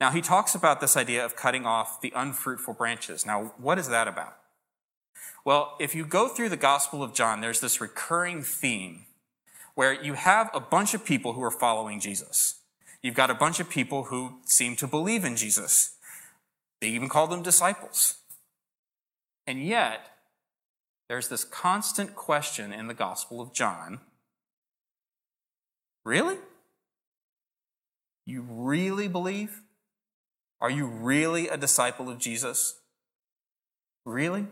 Now, 0.00 0.10
he 0.10 0.22
talks 0.22 0.54
about 0.54 0.80
this 0.80 0.96
idea 0.96 1.24
of 1.24 1.36
cutting 1.36 1.66
off 1.66 2.00
the 2.00 2.12
unfruitful 2.16 2.74
branches. 2.74 3.24
Now, 3.24 3.52
what 3.58 3.78
is 3.78 3.88
that 3.88 4.08
about? 4.08 4.36
Well, 5.44 5.76
if 5.78 5.94
you 5.94 6.06
go 6.06 6.28
through 6.28 6.48
the 6.48 6.56
Gospel 6.56 7.02
of 7.02 7.12
John, 7.12 7.40
there's 7.40 7.60
this 7.60 7.80
recurring 7.80 8.42
theme 8.42 9.06
where 9.74 9.92
you 9.92 10.14
have 10.14 10.50
a 10.54 10.60
bunch 10.60 10.94
of 10.94 11.04
people 11.04 11.32
who 11.32 11.42
are 11.42 11.50
following 11.50 12.00
Jesus. 12.00 12.56
You've 13.02 13.14
got 13.14 13.30
a 13.30 13.34
bunch 13.34 13.60
of 13.60 13.68
people 13.68 14.04
who 14.04 14.38
seem 14.44 14.76
to 14.76 14.86
believe 14.86 15.24
in 15.24 15.36
Jesus. 15.36 15.96
They 16.80 16.88
even 16.88 17.08
call 17.08 17.26
them 17.26 17.42
disciples. 17.42 18.16
And 19.46 19.62
yet, 19.62 20.00
there's 21.08 21.28
this 21.28 21.44
constant 21.44 22.14
question 22.14 22.72
in 22.72 22.86
the 22.86 22.94
Gospel 22.94 23.40
of 23.40 23.52
John 23.52 24.00
Really? 26.04 26.36
You 28.26 28.42
really 28.48 29.08
believe? 29.08 29.62
Are 30.60 30.70
you 30.70 30.86
really 30.86 31.48
a 31.48 31.56
disciple 31.56 32.08
of 32.08 32.18
Jesus? 32.18 32.80
Really? 34.04 34.46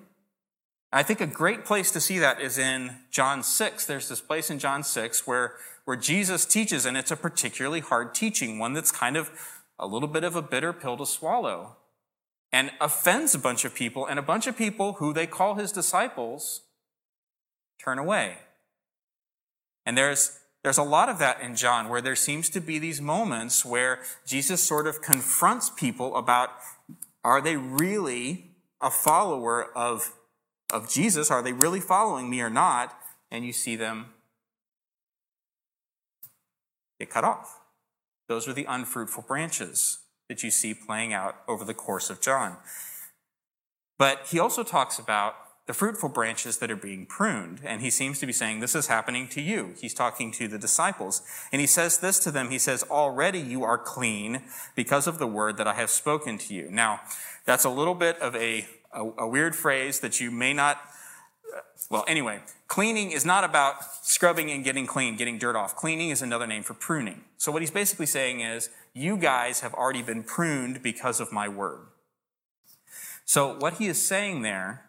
I 0.92 1.02
think 1.02 1.20
a 1.20 1.26
great 1.26 1.64
place 1.64 1.90
to 1.92 2.00
see 2.00 2.18
that 2.18 2.40
is 2.40 2.58
in 2.58 2.96
John 3.10 3.42
6. 3.42 3.86
There's 3.86 4.08
this 4.08 4.20
place 4.20 4.50
in 4.50 4.58
John 4.58 4.82
6 4.82 5.26
where, 5.26 5.54
where 5.84 5.96
Jesus 5.96 6.44
teaches, 6.44 6.84
and 6.84 6.96
it's 6.96 7.10
a 7.10 7.16
particularly 7.16 7.80
hard 7.80 8.14
teaching, 8.14 8.58
one 8.58 8.74
that's 8.74 8.92
kind 8.92 9.16
of 9.16 9.30
a 9.78 9.86
little 9.86 10.08
bit 10.08 10.22
of 10.22 10.36
a 10.36 10.42
bitter 10.42 10.72
pill 10.72 10.98
to 10.98 11.06
swallow, 11.06 11.76
and 12.52 12.70
offends 12.80 13.34
a 13.34 13.38
bunch 13.38 13.64
of 13.64 13.74
people, 13.74 14.06
and 14.06 14.18
a 14.18 14.22
bunch 14.22 14.46
of 14.46 14.56
people 14.56 14.94
who 14.94 15.14
they 15.14 15.26
call 15.26 15.54
his 15.54 15.72
disciples 15.72 16.62
turn 17.82 17.98
away. 17.98 18.36
And 19.86 19.96
there's 19.96 20.38
there's 20.62 20.78
a 20.78 20.84
lot 20.84 21.08
of 21.08 21.18
that 21.18 21.40
in 21.40 21.56
John 21.56 21.88
where 21.88 22.00
there 22.00 22.14
seems 22.14 22.48
to 22.50 22.60
be 22.60 22.78
these 22.78 23.00
moments 23.00 23.64
where 23.64 23.98
Jesus 24.24 24.62
sort 24.62 24.86
of 24.86 25.02
confronts 25.02 25.70
people 25.70 26.14
about 26.16 26.50
are 27.24 27.40
they 27.40 27.56
really 27.56 28.52
a 28.80 28.90
follower 28.90 29.76
of, 29.76 30.12
of 30.72 30.90
Jesus? 30.90 31.30
Are 31.30 31.42
they 31.42 31.52
really 31.52 31.80
following 31.80 32.30
me 32.30 32.40
or 32.40 32.50
not? 32.50 32.98
And 33.30 33.44
you 33.44 33.52
see 33.52 33.76
them 33.76 34.06
get 36.98 37.10
cut 37.10 37.24
off. 37.24 37.60
Those 38.28 38.48
are 38.48 38.52
the 38.52 38.66
unfruitful 38.68 39.24
branches 39.26 39.98
that 40.28 40.42
you 40.42 40.50
see 40.50 40.74
playing 40.74 41.12
out 41.12 41.36
over 41.46 41.64
the 41.64 41.74
course 41.74 42.10
of 42.10 42.20
John. 42.20 42.56
But 43.98 44.28
he 44.30 44.38
also 44.38 44.62
talks 44.62 44.98
about 44.98 45.36
the 45.66 45.74
fruitful 45.74 46.08
branches 46.08 46.58
that 46.58 46.70
are 46.70 46.76
being 46.76 47.06
pruned. 47.06 47.60
And 47.64 47.82
he 47.82 47.90
seems 47.90 48.18
to 48.18 48.26
be 48.26 48.32
saying, 48.32 48.60
This 48.60 48.74
is 48.74 48.88
happening 48.88 49.28
to 49.28 49.40
you. 49.40 49.74
He's 49.80 49.94
talking 49.94 50.32
to 50.32 50.48
the 50.48 50.58
disciples. 50.58 51.22
And 51.52 51.60
he 51.60 51.66
says 51.66 51.98
this 51.98 52.18
to 52.20 52.30
them 52.30 52.50
He 52.50 52.58
says, 52.58 52.82
Already 52.90 53.38
you 53.38 53.62
are 53.62 53.78
clean 53.78 54.42
because 54.74 55.06
of 55.06 55.18
the 55.18 55.26
word 55.26 55.56
that 55.58 55.68
I 55.68 55.74
have 55.74 55.90
spoken 55.90 56.38
to 56.38 56.54
you. 56.54 56.68
Now, 56.70 57.00
that's 57.44 57.64
a 57.64 57.70
little 57.70 57.94
bit 57.94 58.18
of 58.18 58.34
a, 58.34 58.66
a, 58.92 59.02
a 59.18 59.28
weird 59.28 59.54
phrase 59.54 60.00
that 60.00 60.20
you 60.20 60.30
may 60.30 60.52
not. 60.52 60.80
Well, 61.90 62.04
anyway, 62.08 62.40
cleaning 62.68 63.10
is 63.10 63.26
not 63.26 63.44
about 63.44 63.84
scrubbing 64.02 64.50
and 64.50 64.64
getting 64.64 64.86
clean, 64.86 65.16
getting 65.16 65.38
dirt 65.38 65.56
off. 65.56 65.76
Cleaning 65.76 66.10
is 66.10 66.22
another 66.22 66.46
name 66.46 66.62
for 66.62 66.74
pruning. 66.74 67.22
So, 67.36 67.52
what 67.52 67.62
he's 67.62 67.70
basically 67.70 68.06
saying 68.06 68.40
is, 68.40 68.70
you 68.94 69.16
guys 69.16 69.60
have 69.60 69.74
already 69.74 70.02
been 70.02 70.22
pruned 70.22 70.82
because 70.82 71.20
of 71.20 71.32
my 71.32 71.48
word. 71.48 71.86
So, 73.24 73.56
what 73.58 73.74
he 73.74 73.86
is 73.86 74.00
saying 74.00 74.42
there 74.42 74.86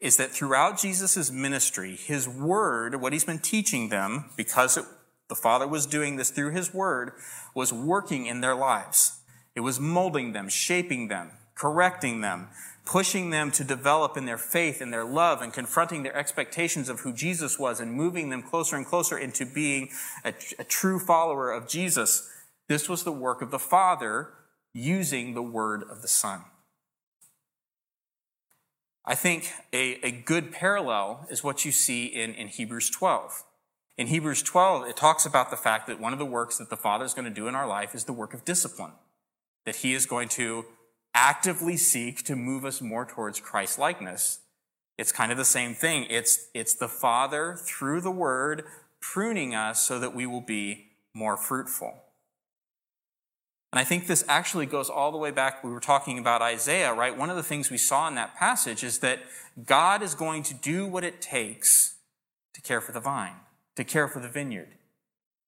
is 0.00 0.16
that 0.16 0.30
throughout 0.30 0.78
Jesus' 0.78 1.30
ministry, 1.30 1.96
his 1.96 2.28
word, 2.28 3.00
what 3.00 3.12
he's 3.12 3.24
been 3.24 3.40
teaching 3.40 3.88
them, 3.88 4.26
because 4.36 4.76
it, 4.76 4.84
the 5.28 5.34
Father 5.34 5.66
was 5.66 5.86
doing 5.86 6.16
this 6.16 6.30
through 6.30 6.52
his 6.52 6.72
word, 6.72 7.12
was 7.54 7.72
working 7.72 8.26
in 8.26 8.40
their 8.40 8.54
lives. 8.54 9.20
It 9.56 9.60
was 9.60 9.80
molding 9.80 10.32
them, 10.32 10.48
shaping 10.48 11.08
them, 11.08 11.32
correcting 11.56 12.20
them, 12.20 12.48
pushing 12.88 13.28
them 13.28 13.50
to 13.50 13.62
develop 13.62 14.16
in 14.16 14.24
their 14.24 14.38
faith 14.38 14.80
and 14.80 14.90
their 14.90 15.04
love 15.04 15.42
and 15.42 15.52
confronting 15.52 16.02
their 16.02 16.16
expectations 16.16 16.88
of 16.88 17.00
who 17.00 17.12
Jesus 17.12 17.58
was 17.58 17.80
and 17.80 17.92
moving 17.92 18.30
them 18.30 18.42
closer 18.42 18.76
and 18.76 18.86
closer 18.86 19.18
into 19.18 19.44
being 19.44 19.90
a, 20.24 20.32
a 20.58 20.64
true 20.64 20.98
follower 20.98 21.52
of 21.52 21.68
Jesus. 21.68 22.30
This 22.66 22.88
was 22.88 23.04
the 23.04 23.12
work 23.12 23.42
of 23.42 23.50
the 23.50 23.58
Father 23.58 24.30
using 24.72 25.34
the 25.34 25.42
word 25.42 25.82
of 25.90 26.00
the 26.00 26.08
Son. 26.08 26.44
I 29.04 29.14
think 29.14 29.52
a, 29.70 30.06
a 30.06 30.10
good 30.10 30.50
parallel 30.50 31.26
is 31.30 31.44
what 31.44 31.66
you 31.66 31.72
see 31.72 32.06
in, 32.06 32.32
in 32.32 32.48
Hebrews 32.48 32.88
12. 32.88 33.44
In 33.98 34.06
Hebrews 34.06 34.42
12, 34.42 34.88
it 34.88 34.96
talks 34.96 35.26
about 35.26 35.50
the 35.50 35.56
fact 35.56 35.88
that 35.88 36.00
one 36.00 36.14
of 36.14 36.18
the 36.18 36.24
works 36.24 36.56
that 36.56 36.70
the 36.70 36.76
Father 36.76 37.04
is 37.04 37.12
going 37.12 37.26
to 37.26 37.30
do 37.30 37.48
in 37.48 37.54
our 37.54 37.66
life 37.66 37.94
is 37.94 38.04
the 38.04 38.12
work 38.14 38.32
of 38.32 38.46
discipline, 38.46 38.92
that 39.66 39.76
He 39.76 39.92
is 39.92 40.06
going 40.06 40.28
to 40.30 40.64
actively 41.18 41.76
seek 41.76 42.22
to 42.22 42.36
move 42.36 42.64
us 42.64 42.80
more 42.80 43.04
towards 43.04 43.40
Christ 43.40 43.76
likeness. 43.76 44.38
It's 44.96 45.10
kind 45.10 45.32
of 45.32 45.36
the 45.36 45.44
same 45.44 45.74
thing. 45.74 46.06
It's, 46.08 46.48
it's 46.54 46.74
the 46.74 46.88
Father 46.88 47.56
through 47.58 48.02
the 48.02 48.10
Word 48.10 48.64
pruning 49.00 49.52
us 49.52 49.84
so 49.84 49.98
that 49.98 50.14
we 50.14 50.26
will 50.26 50.40
be 50.40 50.92
more 51.12 51.36
fruitful. 51.36 51.94
And 53.72 53.80
I 53.80 53.84
think 53.84 54.06
this 54.06 54.24
actually 54.28 54.66
goes 54.66 54.88
all 54.88 55.10
the 55.10 55.18
way 55.18 55.32
back. 55.32 55.64
We 55.64 55.72
were 55.72 55.80
talking 55.80 56.20
about 56.20 56.40
Isaiah, 56.40 56.94
right? 56.94 57.16
One 57.16 57.30
of 57.30 57.36
the 57.36 57.42
things 57.42 57.68
we 57.68 57.78
saw 57.78 58.06
in 58.06 58.14
that 58.14 58.36
passage 58.36 58.84
is 58.84 59.00
that 59.00 59.18
God 59.66 60.02
is 60.02 60.14
going 60.14 60.44
to 60.44 60.54
do 60.54 60.86
what 60.86 61.02
it 61.02 61.20
takes 61.20 61.96
to 62.54 62.62
care 62.62 62.80
for 62.80 62.92
the 62.92 63.00
vine, 63.00 63.40
to 63.74 63.82
care 63.82 64.06
for 64.06 64.20
the 64.20 64.28
vineyard. 64.28 64.76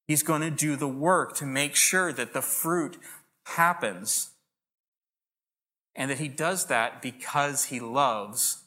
He's 0.08 0.24
going 0.24 0.42
to 0.42 0.50
do 0.50 0.74
the 0.74 0.88
work 0.88 1.36
to 1.36 1.46
make 1.46 1.76
sure 1.76 2.12
that 2.12 2.34
the 2.34 2.42
fruit 2.42 2.98
happens. 3.44 4.30
And 5.96 6.10
that 6.10 6.18
he 6.18 6.28
does 6.28 6.66
that 6.66 7.02
because 7.02 7.66
he 7.66 7.80
loves 7.80 8.62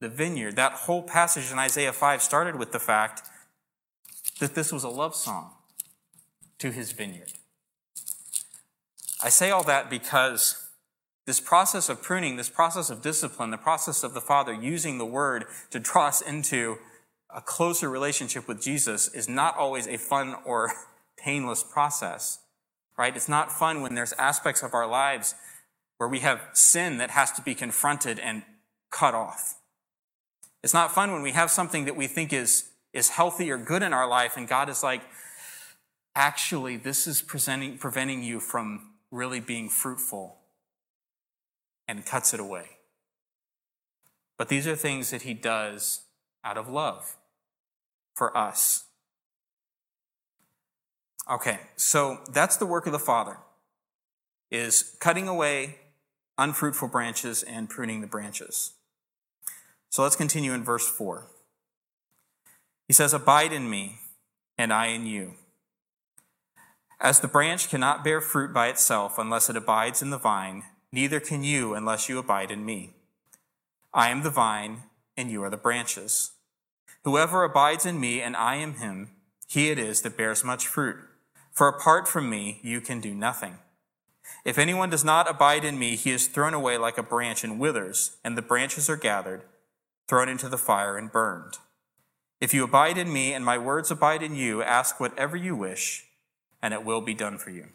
the 0.00 0.08
vineyard. 0.08 0.56
That 0.56 0.72
whole 0.72 1.02
passage 1.02 1.50
in 1.50 1.58
Isaiah 1.58 1.92
5 1.92 2.22
started 2.22 2.56
with 2.56 2.72
the 2.72 2.80
fact 2.80 3.22
that 4.40 4.54
this 4.54 4.72
was 4.72 4.84
a 4.84 4.88
love 4.88 5.14
song 5.14 5.52
to 6.58 6.72
his 6.72 6.92
vineyard. 6.92 7.32
I 9.22 9.28
say 9.28 9.50
all 9.50 9.64
that 9.64 9.88
because 9.88 10.64
this 11.26 11.40
process 11.40 11.88
of 11.88 12.02
pruning, 12.02 12.36
this 12.36 12.50
process 12.50 12.90
of 12.90 13.00
discipline, 13.00 13.50
the 13.50 13.56
process 13.56 14.04
of 14.04 14.12
the 14.12 14.20
Father 14.20 14.52
using 14.52 14.98
the 14.98 15.06
Word 15.06 15.46
to 15.70 15.80
draw 15.80 16.08
us 16.08 16.20
into 16.20 16.76
a 17.34 17.40
closer 17.40 17.88
relationship 17.88 18.46
with 18.46 18.62
Jesus 18.62 19.08
is 19.08 19.28
not 19.28 19.56
always 19.56 19.86
a 19.86 19.96
fun 19.96 20.36
or 20.44 20.70
painless 21.16 21.62
process, 21.62 22.40
right? 22.98 23.16
It's 23.16 23.28
not 23.28 23.50
fun 23.50 23.80
when 23.80 23.94
there's 23.94 24.12
aspects 24.14 24.62
of 24.62 24.74
our 24.74 24.86
lives 24.86 25.34
where 26.04 26.10
we 26.10 26.18
have 26.18 26.50
sin 26.52 26.98
that 26.98 27.12
has 27.12 27.32
to 27.32 27.40
be 27.40 27.54
confronted 27.54 28.18
and 28.18 28.42
cut 28.90 29.14
off. 29.14 29.56
It's 30.62 30.74
not 30.74 30.92
fun 30.92 31.12
when 31.12 31.22
we 31.22 31.32
have 31.32 31.50
something 31.50 31.86
that 31.86 31.96
we 31.96 32.06
think 32.06 32.30
is, 32.30 32.68
is 32.92 33.08
healthy 33.08 33.50
or 33.50 33.56
good 33.56 33.82
in 33.82 33.94
our 33.94 34.06
life, 34.06 34.36
and 34.36 34.46
God 34.46 34.68
is 34.68 34.82
like, 34.82 35.00
actually, 36.14 36.76
this 36.76 37.06
is 37.06 37.22
presenting, 37.22 37.78
preventing 37.78 38.22
you 38.22 38.38
from 38.38 38.90
really 39.10 39.40
being 39.40 39.70
fruitful 39.70 40.36
and 41.88 42.04
cuts 42.04 42.34
it 42.34 42.40
away. 42.40 42.66
But 44.36 44.50
these 44.50 44.66
are 44.66 44.76
things 44.76 45.08
that 45.08 45.22
he 45.22 45.32
does 45.32 46.02
out 46.44 46.58
of 46.58 46.68
love 46.68 47.16
for 48.14 48.36
us. 48.36 48.84
Okay, 51.30 51.60
so 51.76 52.18
that's 52.30 52.58
the 52.58 52.66
work 52.66 52.84
of 52.84 52.92
the 52.92 52.98
Father, 52.98 53.38
is 54.50 54.98
cutting 55.00 55.28
away 55.28 55.78
unfruitful 56.38 56.88
branches 56.88 57.42
and 57.42 57.68
pruning 57.68 58.00
the 58.00 58.06
branches. 58.06 58.72
So 59.90 60.02
let's 60.02 60.16
continue 60.16 60.52
in 60.52 60.64
verse 60.64 60.88
4. 60.88 61.26
He 62.86 62.92
says, 62.92 63.14
Abide 63.14 63.52
in 63.52 63.70
me, 63.70 63.98
and 64.58 64.72
I 64.72 64.86
in 64.86 65.06
you. 65.06 65.34
As 67.00 67.20
the 67.20 67.28
branch 67.28 67.68
cannot 67.68 68.04
bear 68.04 68.20
fruit 68.20 68.52
by 68.52 68.68
itself 68.68 69.18
unless 69.18 69.50
it 69.50 69.56
abides 69.56 70.02
in 70.02 70.10
the 70.10 70.18
vine, 70.18 70.64
neither 70.92 71.20
can 71.20 71.44
you 71.44 71.74
unless 71.74 72.08
you 72.08 72.18
abide 72.18 72.50
in 72.50 72.64
me. 72.64 72.94
I 73.92 74.08
am 74.10 74.22
the 74.22 74.30
vine, 74.30 74.84
and 75.16 75.30
you 75.30 75.42
are 75.44 75.50
the 75.50 75.56
branches. 75.56 76.32
Whoever 77.04 77.44
abides 77.44 77.86
in 77.86 78.00
me, 78.00 78.20
and 78.20 78.36
I 78.36 78.56
in 78.56 78.74
him, 78.74 79.10
he 79.46 79.70
it 79.70 79.78
is 79.78 80.02
that 80.02 80.16
bears 80.16 80.42
much 80.42 80.66
fruit. 80.66 80.96
For 81.52 81.68
apart 81.68 82.08
from 82.08 82.28
me, 82.28 82.60
you 82.62 82.80
can 82.80 83.00
do 83.00 83.14
nothing. 83.14 83.58
If 84.44 84.58
anyone 84.58 84.90
does 84.90 85.04
not 85.04 85.30
abide 85.30 85.64
in 85.64 85.78
me, 85.78 85.96
he 85.96 86.10
is 86.10 86.28
thrown 86.28 86.52
away 86.52 86.76
like 86.76 86.98
a 86.98 87.02
branch 87.02 87.44
and 87.44 87.58
withers, 87.58 88.18
and 88.22 88.36
the 88.36 88.42
branches 88.42 88.90
are 88.90 88.96
gathered, 88.96 89.42
thrown 90.06 90.28
into 90.28 90.50
the 90.50 90.58
fire, 90.58 90.98
and 90.98 91.10
burned. 91.10 91.58
If 92.40 92.52
you 92.52 92.62
abide 92.62 92.98
in 92.98 93.10
me, 93.10 93.32
and 93.32 93.42
my 93.42 93.56
words 93.56 93.90
abide 93.90 94.22
in 94.22 94.34
you, 94.34 94.62
ask 94.62 95.00
whatever 95.00 95.34
you 95.34 95.56
wish, 95.56 96.04
and 96.60 96.74
it 96.74 96.84
will 96.84 97.00
be 97.00 97.14
done 97.14 97.38
for 97.38 97.50
you. 97.50 97.68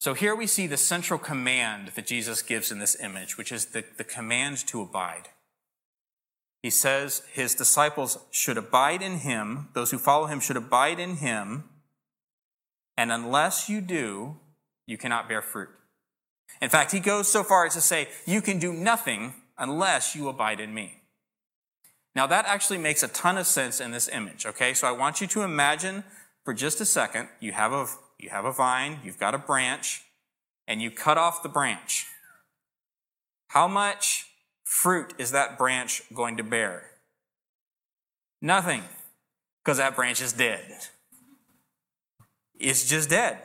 So 0.00 0.14
here 0.14 0.34
we 0.34 0.48
see 0.48 0.66
the 0.66 0.76
central 0.76 1.20
command 1.20 1.92
that 1.94 2.06
Jesus 2.06 2.42
gives 2.42 2.72
in 2.72 2.80
this 2.80 3.00
image, 3.00 3.38
which 3.38 3.52
is 3.52 3.66
the, 3.66 3.84
the 3.96 4.02
command 4.02 4.58
to 4.66 4.82
abide. 4.82 5.28
He 6.64 6.70
says 6.70 7.22
his 7.32 7.54
disciples 7.54 8.18
should 8.32 8.58
abide 8.58 9.02
in 9.02 9.18
him, 9.18 9.68
those 9.74 9.92
who 9.92 9.98
follow 9.98 10.26
him 10.26 10.40
should 10.40 10.56
abide 10.56 10.98
in 10.98 11.18
him 11.18 11.68
and 12.96 13.10
unless 13.10 13.68
you 13.68 13.80
do, 13.80 14.36
you 14.86 14.98
cannot 14.98 15.28
bear 15.28 15.42
fruit. 15.42 15.70
In 16.60 16.68
fact, 16.68 16.92
he 16.92 17.00
goes 17.00 17.28
so 17.28 17.42
far 17.42 17.66
as 17.66 17.74
to 17.74 17.80
say, 17.80 18.08
You 18.26 18.42
can 18.42 18.58
do 18.58 18.72
nothing 18.72 19.34
unless 19.58 20.14
you 20.14 20.28
abide 20.28 20.60
in 20.60 20.74
me. 20.74 21.02
Now, 22.14 22.26
that 22.26 22.44
actually 22.46 22.78
makes 22.78 23.02
a 23.02 23.08
ton 23.08 23.38
of 23.38 23.46
sense 23.46 23.80
in 23.80 23.90
this 23.90 24.08
image, 24.08 24.44
okay? 24.44 24.74
So 24.74 24.86
I 24.86 24.92
want 24.92 25.20
you 25.20 25.26
to 25.28 25.42
imagine 25.42 26.04
for 26.44 26.52
just 26.52 26.80
a 26.80 26.84
second 26.84 27.28
you 27.40 27.52
have 27.52 27.72
a, 27.72 27.86
you 28.18 28.28
have 28.28 28.44
a 28.44 28.52
vine, 28.52 28.98
you've 29.02 29.18
got 29.18 29.34
a 29.34 29.38
branch, 29.38 30.02
and 30.68 30.82
you 30.82 30.90
cut 30.90 31.16
off 31.16 31.42
the 31.42 31.48
branch. 31.48 32.06
How 33.48 33.66
much 33.66 34.26
fruit 34.64 35.14
is 35.18 35.32
that 35.32 35.56
branch 35.56 36.02
going 36.14 36.36
to 36.36 36.44
bear? 36.44 36.90
Nothing, 38.42 38.82
because 39.64 39.78
that 39.78 39.96
branch 39.96 40.20
is 40.20 40.32
dead 40.32 40.88
is 42.62 42.88
just 42.88 43.10
dead. 43.10 43.38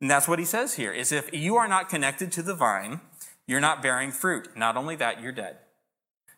And 0.00 0.10
that's 0.10 0.28
what 0.28 0.38
he 0.38 0.44
says 0.44 0.74
here 0.74 0.92
is 0.92 1.12
if 1.12 1.32
you 1.32 1.56
are 1.56 1.68
not 1.68 1.88
connected 1.88 2.32
to 2.32 2.42
the 2.42 2.54
vine, 2.54 3.00
you're 3.46 3.60
not 3.60 3.82
bearing 3.82 4.12
fruit. 4.12 4.56
Not 4.56 4.76
only 4.76 4.96
that, 4.96 5.20
you're 5.20 5.32
dead. 5.32 5.56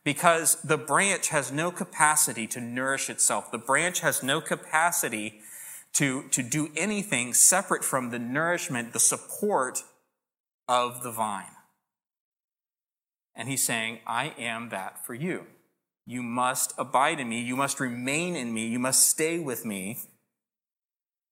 Because 0.04 0.60
the 0.62 0.78
branch 0.78 1.28
has 1.28 1.52
no 1.52 1.70
capacity 1.70 2.46
to 2.48 2.60
nourish 2.60 3.08
itself. 3.08 3.52
The 3.52 3.58
branch 3.58 4.00
has 4.00 4.22
no 4.22 4.40
capacity 4.40 5.40
to, 5.92 6.28
to 6.30 6.42
do 6.42 6.70
anything 6.76 7.34
separate 7.34 7.84
from 7.84 8.10
the 8.10 8.18
nourishment, 8.18 8.92
the 8.92 8.98
support 8.98 9.84
of 10.66 11.02
the 11.02 11.12
vine. 11.12 11.44
And 13.34 13.48
he's 13.48 13.62
saying, 13.62 14.00
I 14.06 14.34
am 14.38 14.70
that 14.70 15.06
for 15.06 15.14
you. 15.14 15.46
You 16.04 16.22
must 16.22 16.74
abide 16.76 17.20
in 17.20 17.28
me. 17.28 17.40
You 17.40 17.56
must 17.56 17.78
remain 17.78 18.34
in 18.34 18.52
me. 18.52 18.66
You 18.66 18.78
must 18.78 19.08
stay 19.08 19.38
with 19.38 19.64
me 19.64 19.98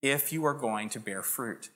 if 0.03 0.33
you 0.33 0.45
are 0.45 0.55
going 0.55 0.89
to 0.91 1.01
bear 1.01 1.23
fruit. 1.23 1.71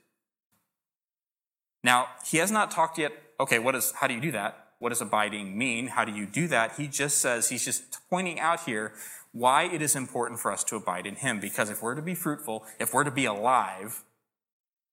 Now, 1.83 2.09
he 2.25 2.39
has 2.39 2.51
not 2.51 2.71
talked 2.71 2.99
yet, 2.99 3.13
okay, 3.39 3.59
what 3.59 3.75
is, 3.75 3.93
how 3.93 4.07
do 4.07 4.15
you 4.15 4.21
do 4.21 4.33
that? 4.33 4.69
What 4.79 4.89
does 4.89 5.01
abiding 5.01 5.57
mean? 5.57 5.89
How 5.89 6.05
do 6.05 6.13
you 6.13 6.27
do 6.27 6.49
that? 6.49 6.77
He 6.77 6.89
just 6.89 7.19
says, 7.19 7.51
he's 7.51 7.65
just 7.65 7.99
pointing 8.09 8.41
out 8.41 8.61
here 8.61 8.93
why 9.33 9.65
it 9.65 9.83
is 9.83 9.95
important 9.95 10.41
for 10.41 10.53
us 10.53 10.65
to 10.65 10.77
abide 10.77 11.07
in 11.07 11.17
him. 11.17 11.41
Because 11.41 11.71
if 11.71 11.83
we're 11.83 11.95
to 11.95 12.03
be 12.03 12.15
fruitful, 12.15 12.65
if 12.79 12.95
we're 12.95 13.05
to 13.05 13.11
be 13.11 13.25
alive, 13.25 14.05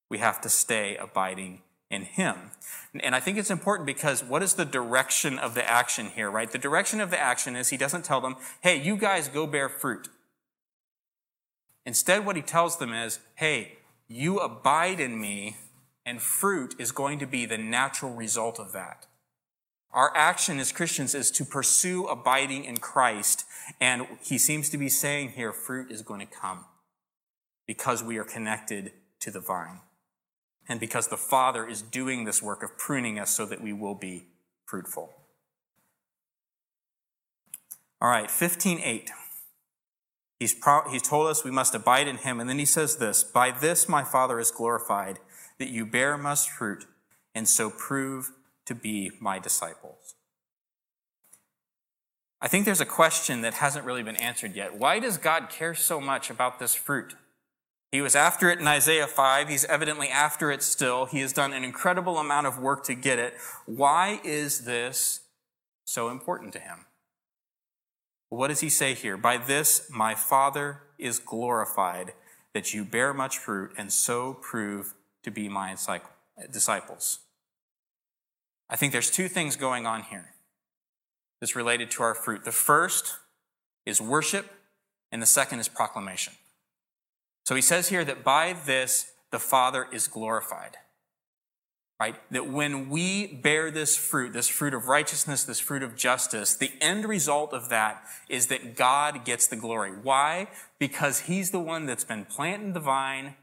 we 0.10 0.17
have 0.17 0.41
to 0.41 0.50
stay 0.50 0.98
abiding 0.98 1.62
in 1.89 2.04
him. 2.04 2.52
And 3.02 3.15
I 3.15 3.20
think 3.20 3.38
it's 3.38 3.52
important 3.52 3.86
because 3.86 4.24
what 4.24 4.41
is 4.41 4.54
the 4.54 4.65
direction 4.65 5.38
of 5.38 5.54
the 5.54 5.70
action 5.70 6.08
here, 6.08 6.32
right? 6.32 6.50
The 6.50 6.58
direction 6.58 7.02
of 7.02 7.12
the 7.12 7.20
action 7.20 7.56
is 7.56 7.70
he 7.70 7.78
doesn't 7.78 8.06
tell 8.06 8.22
them, 8.22 8.36
hey, 8.62 8.82
you 8.82 8.98
guys 8.98 9.28
go 9.28 9.46
bear 9.46 9.70
fruit. 9.70 10.10
Instead, 11.86 12.26
what 12.26 12.36
he 12.36 12.41
tells 12.41 12.78
them 12.78 12.94
is, 12.94 13.20
hey, 13.36 13.78
you 14.08 14.39
abide 14.39 15.00
in 15.00 15.20
me, 15.20 15.58
and 16.06 16.22
fruit 16.22 16.76
is 16.78 16.91
going 16.91 17.20
to 17.20 17.26
be 17.26 17.46
the 17.46 17.58
natural 17.58 18.13
result 18.13 18.60
of 18.60 18.72
that. 18.74 19.08
Our 19.94 20.15
action 20.15 20.60
as 20.60 20.72
Christians 20.72 21.13
is 21.13 21.32
to 21.32 21.46
pursue 21.46 22.06
abiding 22.06 22.65
in 22.65 22.78
Christ, 22.78 23.46
and 23.80 24.08
he 24.24 24.38
seems 24.38 24.70
to 24.70 24.78
be 24.78 24.89
saying 24.89 25.32
here, 25.32 25.52
fruit 25.52 25.91
is 25.91 26.02
going 26.02 26.20
to 26.22 26.26
come 26.26 26.65
because 27.67 28.04
we 28.04 28.17
are 28.17 28.24
connected 28.24 28.94
to 29.20 29.32
the 29.32 29.39
vine 29.39 29.80
and 30.67 30.80
because 30.80 31.08
the 31.08 31.17
Father 31.17 31.67
is 31.67 31.82
doing 31.82 32.24
this 32.24 32.41
work 32.41 32.63
of 32.63 32.78
pruning 32.78 33.20
us 33.20 33.32
so 33.32 33.46
that 33.46 33.62
we 33.62 33.74
will 33.74 33.96
be 33.96 34.28
fruitful. 34.65 35.13
All 38.00 38.10
right, 38.10 38.30
15:8. 38.30 39.10
He's, 40.41 40.56
pro- 40.56 40.89
he's 40.89 41.04
told 41.04 41.27
us 41.27 41.43
we 41.43 41.51
must 41.51 41.75
abide 41.75 42.08
in 42.08 42.17
him. 42.17 42.39
And 42.39 42.49
then 42.49 42.58
he 42.58 42.65
says 42.65 42.95
this 42.95 43.23
By 43.23 43.51
this 43.51 43.88
my 43.88 44.04
Father 44.04 44.39
is 44.39 44.49
glorified, 44.49 45.19
that 45.60 45.69
you 45.69 45.86
bear 45.86 46.17
much 46.17 46.49
fruit, 46.49 46.88
and 47.36 47.47
so 47.47 47.69
prove 47.69 48.32
to 48.65 48.73
be 48.73 49.12
my 49.19 49.38
disciples. 49.38 50.15
I 52.41 52.47
think 52.47 52.65
there's 52.65 52.82
a 52.82 52.88
question 52.88 53.41
that 53.41 53.54
hasn't 53.54 53.86
really 53.86 54.01
been 54.01 54.15
answered 54.15 54.56
yet. 54.56 54.75
Why 54.75 54.97
does 54.97 55.19
God 55.19 55.51
care 55.51 55.75
so 55.75 56.01
much 56.01 56.32
about 56.32 56.58
this 56.58 56.73
fruit? 56.73 57.13
He 57.91 58.01
was 58.01 58.15
after 58.15 58.49
it 58.49 58.58
in 58.58 58.65
Isaiah 58.65 59.06
5. 59.06 59.47
He's 59.47 59.65
evidently 59.65 60.10
after 60.10 60.49
it 60.49 60.63
still. 60.63 61.06
He 61.06 61.19
has 61.19 61.34
done 61.34 61.54
an 61.54 61.63
incredible 61.63 62.17
amount 62.17 62.47
of 62.47 62.58
work 62.58 62.84
to 62.86 62.95
get 62.95 63.19
it. 63.19 63.36
Why 63.67 64.19
is 64.23 64.65
this 64.65 65.19
so 65.86 66.10
important 66.10 66.51
to 66.54 66.60
him? 66.60 66.86
What 68.32 68.48
does 68.48 68.62
he 68.62 68.70
say 68.70 68.94
here? 68.94 69.17
By 69.17 69.38
this 69.38 69.89
my 69.89 70.15
Father 70.15 70.84
is 70.98 71.20
glorified, 71.20 72.13
that 72.54 72.74
you 72.74 72.86
bear 72.86 73.13
much 73.13 73.38
fruit 73.38 73.72
and 73.78 73.91
so 73.91 74.36
prove 74.36 74.94
to 75.24 75.32
be 75.32 75.50
my 75.50 75.76
disciples. 76.50 77.20
I 78.70 78.78
think 78.78 78.94
there's 78.94 79.12
two 79.12 79.28
things 79.28 79.58
going 79.58 79.86
on 79.86 80.04
here 80.04 80.32
that's 81.41 81.58
related 81.58 81.91
to 81.91 82.04
our 82.04 82.15
fruit. 82.15 82.46
The 82.46 82.54
first 82.54 83.17
is 83.86 84.00
worship, 84.00 84.46
and 85.12 85.22
the 85.22 85.26
second 85.26 85.60
is 85.60 85.67
proclamation. 85.67 86.34
So 87.46 87.54
he 87.54 87.62
says 87.62 87.89
here 87.89 88.06
that 88.06 88.24
by 88.24 88.56
this 88.65 89.12
the 89.32 89.39
Father 89.39 89.88
is 89.91 90.08
glorified 90.08 90.78
right? 92.01 92.15
That 92.31 92.47
when 92.47 92.89
we 92.89 93.27
bear 93.27 93.69
this 93.69 93.95
fruit, 93.95 94.33
this 94.33 94.47
fruit 94.47 94.73
of 94.73 94.87
righteousness, 94.87 95.43
this 95.43 95.59
fruit 95.59 95.83
of 95.83 95.95
justice, 95.95 96.55
the 96.55 96.71
end 96.81 97.05
result 97.05 97.53
of 97.53 97.69
that 97.69 98.03
is 98.27 98.47
that 98.47 98.75
God 98.75 99.23
gets 99.23 99.45
the 99.45 99.55
glory. 99.55 99.91
Why? 99.91 100.47
Because 100.79 101.19
He's 101.19 101.51
the 101.51 101.59
one 101.59 101.85
that's 101.85 102.03
been 102.03 102.25
planting 102.25 102.73
the 102.73 102.79
vine 102.79 103.35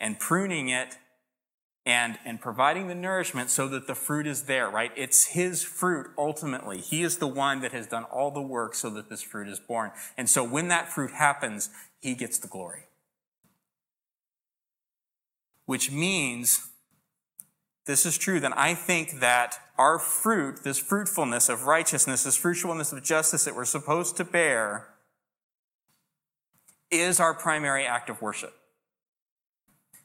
and 0.00 0.18
pruning 0.18 0.68
it 0.68 0.98
and, 1.86 2.18
and 2.24 2.40
providing 2.40 2.88
the 2.88 2.96
nourishment 2.96 3.50
so 3.50 3.68
that 3.68 3.86
the 3.86 3.94
fruit 3.94 4.26
is 4.26 4.46
there, 4.46 4.68
right? 4.68 4.90
It's 4.96 5.26
His 5.26 5.62
fruit 5.62 6.08
ultimately. 6.18 6.80
He 6.80 7.04
is 7.04 7.18
the 7.18 7.28
one 7.28 7.60
that 7.60 7.70
has 7.70 7.86
done 7.86 8.02
all 8.10 8.32
the 8.32 8.42
work 8.42 8.74
so 8.74 8.90
that 8.90 9.10
this 9.10 9.22
fruit 9.22 9.46
is 9.46 9.60
born. 9.60 9.92
And 10.16 10.28
so 10.28 10.42
when 10.42 10.66
that 10.66 10.92
fruit 10.92 11.12
happens, 11.12 11.70
He 12.00 12.16
gets 12.16 12.36
the 12.40 12.48
glory. 12.48 12.86
Which 15.66 15.92
means 15.92 16.71
this 17.84 18.06
is 18.06 18.16
true, 18.16 18.38
then 18.38 18.52
I 18.52 18.74
think 18.74 19.20
that 19.20 19.58
our 19.76 19.98
fruit, 19.98 20.62
this 20.62 20.78
fruitfulness 20.78 21.48
of 21.48 21.64
righteousness, 21.64 22.24
this 22.24 22.36
fruitfulness 22.36 22.92
of 22.92 23.02
justice 23.02 23.44
that 23.44 23.56
we're 23.56 23.64
supposed 23.64 24.16
to 24.18 24.24
bear, 24.24 24.88
is 26.90 27.18
our 27.18 27.34
primary 27.34 27.84
act 27.84 28.08
of 28.08 28.22
worship. 28.22 28.54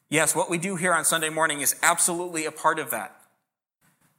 Yes, 0.09 0.35
what 0.35 0.49
we 0.49 0.57
do 0.57 0.77
here 0.77 0.93
on 0.93 1.03
Sunday 1.03 1.29
morning 1.29 1.61
is 1.61 1.75
absolutely 1.83 2.45
a 2.45 2.51
part 2.51 2.79
of 2.79 2.91
that. 2.91 3.13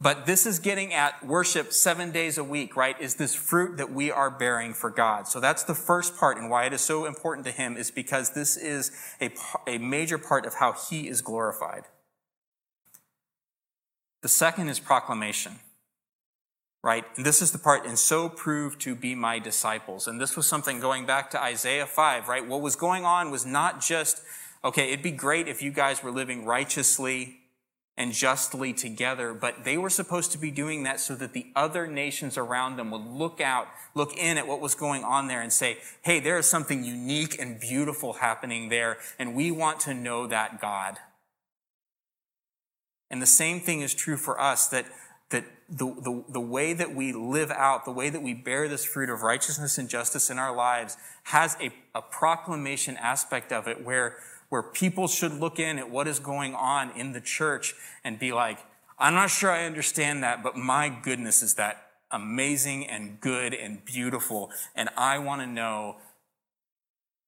But 0.00 0.26
this 0.26 0.46
is 0.46 0.60
getting 0.60 0.94
at 0.94 1.26
worship 1.26 1.72
seven 1.72 2.12
days 2.12 2.38
a 2.38 2.44
week, 2.44 2.76
right? 2.76 2.94
Is 3.00 3.16
this 3.16 3.34
fruit 3.34 3.78
that 3.78 3.90
we 3.90 4.12
are 4.12 4.30
bearing 4.30 4.72
for 4.72 4.90
God. 4.90 5.26
So 5.26 5.40
that's 5.40 5.64
the 5.64 5.74
first 5.74 6.16
part 6.16 6.38
and 6.38 6.48
why 6.48 6.66
it 6.66 6.72
is 6.72 6.82
so 6.82 7.04
important 7.04 7.44
to 7.46 7.52
Him 7.52 7.76
is 7.76 7.90
because 7.90 8.30
this 8.30 8.56
is 8.56 8.92
a, 9.20 9.32
a 9.66 9.78
major 9.78 10.18
part 10.18 10.46
of 10.46 10.54
how 10.54 10.72
He 10.72 11.08
is 11.08 11.20
glorified. 11.20 11.84
The 14.22 14.28
second 14.28 14.68
is 14.68 14.80
proclamation. 14.80 15.58
right? 16.82 17.04
And 17.16 17.26
this 17.26 17.42
is 17.42 17.52
the 17.52 17.58
part, 17.58 17.86
and 17.86 17.98
so 17.98 18.28
prove 18.28 18.78
to 18.80 18.94
be 18.94 19.14
my 19.14 19.38
disciples. 19.38 20.06
And 20.06 20.20
this 20.20 20.36
was 20.36 20.46
something 20.46 20.80
going 20.80 21.06
back 21.06 21.30
to 21.30 21.42
Isaiah 21.42 21.86
5, 21.86 22.28
right? 22.28 22.46
What 22.46 22.60
was 22.60 22.76
going 22.76 23.04
on 23.04 23.30
was 23.30 23.44
not 23.44 23.80
just, 23.80 24.22
okay, 24.64 24.88
it'd 24.88 25.02
be 25.02 25.10
great 25.10 25.48
if 25.48 25.60
you 25.62 25.72
guys 25.72 26.02
were 26.02 26.10
living 26.10 26.44
righteously 26.44 27.40
and 27.96 28.12
justly 28.12 28.72
together, 28.72 29.34
but 29.34 29.64
they 29.64 29.76
were 29.76 29.90
supposed 29.90 30.30
to 30.30 30.38
be 30.38 30.52
doing 30.52 30.84
that 30.84 31.00
so 31.00 31.16
that 31.16 31.32
the 31.32 31.48
other 31.56 31.88
nations 31.88 32.38
around 32.38 32.76
them 32.76 32.92
would 32.92 33.04
look 33.04 33.40
out, 33.40 33.66
look 33.96 34.16
in 34.16 34.38
at 34.38 34.46
what 34.46 34.60
was 34.60 34.76
going 34.76 35.02
on 35.02 35.26
there 35.26 35.42
and 35.42 35.52
say, 35.52 35.78
hey, 36.02 36.20
there 36.20 36.38
is 36.38 36.46
something 36.46 36.84
unique 36.84 37.36
and 37.40 37.58
beautiful 37.58 38.14
happening 38.14 38.68
there, 38.68 38.98
and 39.18 39.34
we 39.34 39.50
want 39.50 39.80
to 39.80 39.92
know 39.92 40.28
that 40.28 40.60
God. 40.60 40.96
And 43.10 43.22
the 43.22 43.26
same 43.26 43.60
thing 43.60 43.80
is 43.80 43.94
true 43.94 44.16
for 44.16 44.40
us 44.40 44.68
that, 44.68 44.86
that 45.30 45.44
the, 45.68 45.86
the, 45.86 46.24
the 46.28 46.40
way 46.40 46.72
that 46.72 46.94
we 46.94 47.12
live 47.12 47.50
out, 47.50 47.84
the 47.84 47.92
way 47.92 48.10
that 48.10 48.22
we 48.22 48.34
bear 48.34 48.68
this 48.68 48.84
fruit 48.84 49.10
of 49.10 49.22
righteousness 49.22 49.78
and 49.78 49.88
justice 49.88 50.30
in 50.30 50.38
our 50.38 50.54
lives 50.54 50.96
has 51.24 51.56
a, 51.60 51.70
a 51.94 52.02
proclamation 52.02 52.96
aspect 52.96 53.52
of 53.52 53.66
it 53.66 53.84
where 53.84 54.16
where 54.48 54.62
people 54.62 55.08
should 55.08 55.32
look 55.32 55.58
in 55.58 55.78
at 55.78 55.90
what 55.90 56.08
is 56.08 56.18
going 56.18 56.54
on 56.54 56.90
in 56.92 57.12
the 57.12 57.20
church 57.20 57.74
and 58.02 58.18
be 58.18 58.32
like, 58.32 58.58
I'm 58.98 59.14
not 59.14 59.30
sure 59.30 59.50
I 59.50 59.64
understand 59.64 60.22
that, 60.22 60.42
but 60.42 60.56
my 60.56 60.88
goodness, 60.88 61.42
is 61.42 61.54
that 61.54 61.90
amazing 62.10 62.86
and 62.86 63.20
good 63.20 63.52
and 63.54 63.84
beautiful. 63.84 64.50
And 64.74 64.88
I 64.96 65.18
want 65.18 65.42
to 65.42 65.46
know, 65.46 65.96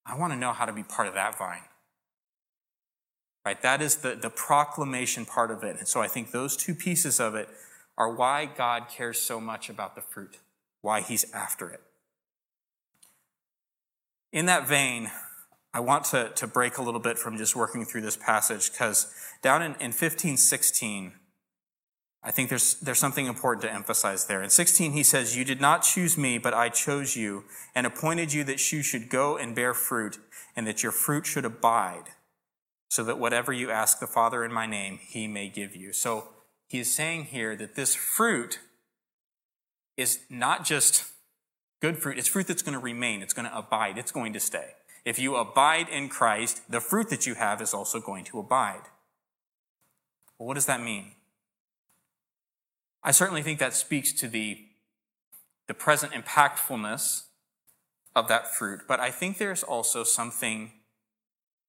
I 0.07 0.17
want 0.17 0.33
to 0.33 0.39
know 0.39 0.53
how 0.53 0.65
to 0.65 0.73
be 0.73 0.83
part 0.83 1.09
of 1.09 1.15
that 1.15 1.39
vine. 1.39 1.63
Right? 3.45 3.61
That 3.63 3.81
is 3.81 3.97
the, 3.97 4.15
the 4.15 4.31
proclamation 4.31 5.25
part 5.25 5.51
of 5.51 5.63
it. 5.65 5.79
And 5.79 5.89
so 5.89 6.03
I 6.03 6.09
think 6.09 6.31
those 6.31 6.57
two 6.57 6.75
pieces 6.75 7.19
of 7.21 7.35
it 7.35 7.49
are 7.97 8.15
why 8.15 8.47
God 8.47 8.89
cares 8.89 9.19
so 9.19 9.41
much 9.41 9.69
about 9.69 9.95
the 9.95 10.03
fruit, 10.03 10.39
why 10.83 11.01
he's 11.01 11.31
after 11.33 11.71
it. 11.71 11.81
In 14.33 14.47
that 14.47 14.69
vein, 14.69 15.11
I 15.73 15.81
want 15.81 16.05
to, 16.07 16.31
to 16.35 16.47
break 16.47 16.79
a 16.79 16.83
little 16.83 17.01
bit 17.01 17.19
from 17.19 17.37
just 17.37 17.55
working 17.55 17.85
through 17.85 18.03
this 18.03 18.17
passage 18.17 18.71
because 18.71 19.13
down 19.43 19.63
in, 19.63 19.75
in 19.81 19.93
15, 19.93 20.37
16, 20.37 21.13
I 22.23 22.31
think 22.31 22.51
there's, 22.51 22.75
there's 22.81 22.99
something 22.99 23.27
important 23.27 23.63
to 23.63 23.73
emphasize 23.73 24.27
there. 24.27 24.43
In 24.43 24.51
16, 24.51 24.93
he 24.93 25.03
says, 25.03 25.37
You 25.37 25.45
did 25.45 25.61
not 25.61 25.83
choose 25.83 26.19
me, 26.19 26.39
but 26.39 26.53
I 26.53 26.69
chose 26.69 27.17
you 27.17 27.45
and 27.75 27.87
appointed 27.87 28.33
you 28.33 28.45
that 28.45 28.73
you 28.73 28.83
should 28.83 29.09
go 29.09 29.39
and 29.39 29.55
bear 29.55 29.73
fruit 29.73 30.19
and 30.55 30.67
that 30.67 30.83
your 30.83 30.93
fruit 30.93 31.25
should 31.25 31.47
abide, 31.47 32.11
so 32.91 33.05
that 33.05 33.21
whatever 33.21 33.53
you 33.53 33.71
ask 33.71 34.01
the 34.01 34.07
Father 34.07 34.45
in 34.45 34.53
my 34.53 34.67
name, 34.67 34.99
he 35.01 35.29
may 35.29 35.49
give 35.49 35.77
you. 35.77 35.93
So 35.93 36.29
he 36.67 36.81
is 36.81 36.93
saying 36.93 37.27
here 37.27 37.55
that 37.55 37.77
this 37.77 37.95
fruit 37.95 38.59
is 39.97 40.19
not 40.29 40.65
just 40.65 41.05
good 41.81 41.99
fruit, 41.99 42.19
it's 42.19 42.27
fruit 42.27 42.49
that's 42.49 42.63
going 42.63 42.77
to 42.77 42.81
remain, 42.81 43.23
it's 43.23 43.33
going 43.33 43.49
to 43.49 43.57
abide, 43.57 43.97
it's 43.97 44.11
going 44.11 44.33
to 44.33 44.41
stay. 44.41 44.73
If 45.05 45.21
you 45.21 45.37
abide 45.37 45.89
in 45.89 46.09
Christ, 46.09 46.63
the 46.69 46.81
fruit 46.81 47.11
that 47.11 47.27
you 47.27 47.35
have 47.35 47.63
is 47.63 47.73
also 47.73 48.01
going 48.01 48.25
to 48.25 48.41
abide. 48.41 48.83
Well, 50.37 50.49
what 50.49 50.55
does 50.55 50.67
that 50.67 50.83
mean? 50.83 51.13
I 53.05 53.13
certainly 53.13 53.43
think 53.43 53.61
that 53.61 53.73
speaks 53.73 54.13
to 54.15 54.27
the, 54.27 54.65
the 55.69 55.75
present 55.75 56.13
impactfulness 56.13 57.27
of 58.17 58.27
that 58.27 58.53
fruit, 58.53 58.81
but 58.89 58.99
I 58.99 59.13
think 59.13 59.39
there's 59.39 59.63
also 59.63 60.03
something 60.03 60.73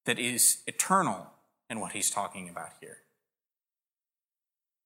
that 0.06 0.18
is 0.18 0.62
eternal 0.66 1.28
in 1.70 1.80
what 1.80 1.92
he's 1.92 2.10
talking 2.10 2.48
about 2.48 2.70
here. 2.80 2.98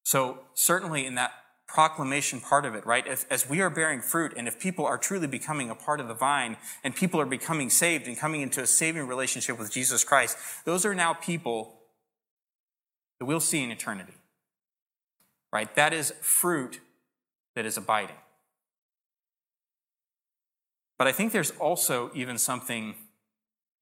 So, 0.04 0.38
certainly 0.54 1.04
in 1.04 1.16
that 1.16 1.32
proclamation 1.66 2.40
part 2.40 2.64
of 2.64 2.74
it, 2.74 2.86
right? 2.86 3.06
If, 3.06 3.26
as 3.30 3.48
we 3.48 3.60
are 3.60 3.70
bearing 3.70 4.00
fruit, 4.00 4.32
and 4.36 4.46
if 4.46 4.60
people 4.60 4.86
are 4.86 4.98
truly 4.98 5.26
becoming 5.26 5.68
a 5.68 5.74
part 5.74 6.00
of 6.00 6.06
the 6.06 6.14
vine, 6.14 6.56
and 6.84 6.94
people 6.94 7.20
are 7.20 7.26
becoming 7.26 7.70
saved 7.70 8.06
and 8.06 8.16
coming 8.16 8.40
into 8.40 8.62
a 8.62 8.66
saving 8.66 9.08
relationship 9.08 9.58
with 9.58 9.72
Jesus 9.72 10.04
Christ, 10.04 10.36
those 10.64 10.86
are 10.86 10.94
now 10.94 11.12
people 11.12 11.80
that 13.18 13.26
we'll 13.26 13.40
see 13.40 13.64
in 13.64 13.70
eternity, 13.70 14.14
right? 15.52 15.74
That 15.74 15.92
is 15.92 16.12
fruit 16.20 16.80
that 17.56 17.66
is 17.66 17.76
abiding. 17.76 18.16
But 20.98 21.08
I 21.08 21.12
think 21.12 21.32
there's 21.32 21.50
also 21.52 22.10
even 22.14 22.38
something 22.38 22.94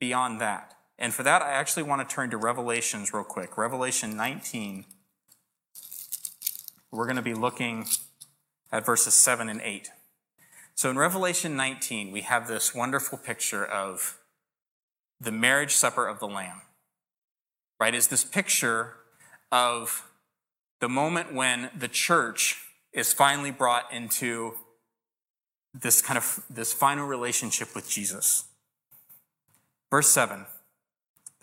beyond 0.01 0.41
that. 0.41 0.75
And 0.99 1.13
for 1.13 1.23
that, 1.23 1.43
I 1.43 1.53
actually 1.53 1.83
want 1.83 2.09
to 2.09 2.15
turn 2.15 2.31
to 2.31 2.37
Revelations 2.37 3.13
real 3.13 3.25
quick. 3.25 3.57
Revelation 3.59 4.17
19 4.17 4.85
we're 6.91 7.07
going 7.07 7.17
to 7.17 7.23
be 7.23 7.35
looking 7.35 7.87
at 8.71 8.87
verses 8.87 9.15
7 9.15 9.49
and 9.49 9.61
8. 9.61 9.91
So 10.77 10.91
in 10.91 10.97
Revelation 10.97 11.57
19, 11.57 12.13
we 12.13 12.21
have 12.21 12.47
this 12.47 12.73
wonderful 12.73 13.19
picture 13.19 13.65
of 13.65 14.19
the 15.21 15.33
marriage 15.33 15.73
supper 15.73 16.07
of 16.07 16.21
the 16.21 16.29
Lamb. 16.29 16.63
Right? 17.81 17.97
Is 17.97 18.07
this 18.07 18.23
picture 18.23 18.95
of 19.51 20.09
the 20.81 20.89
moment 20.89 21.35
when 21.35 21.71
the 21.77 21.89
church 21.89 22.61
is 22.93 23.13
finally 23.13 23.51
brought 23.51 23.93
into 23.93 24.55
this 25.75 26.01
kind 26.01 26.17
of 26.17 26.45
this 26.49 26.73
final 26.73 27.07
relationship 27.07 27.75
with 27.75 27.89
Jesus. 27.89 28.45
Verse 29.91 30.09
7 30.09 30.47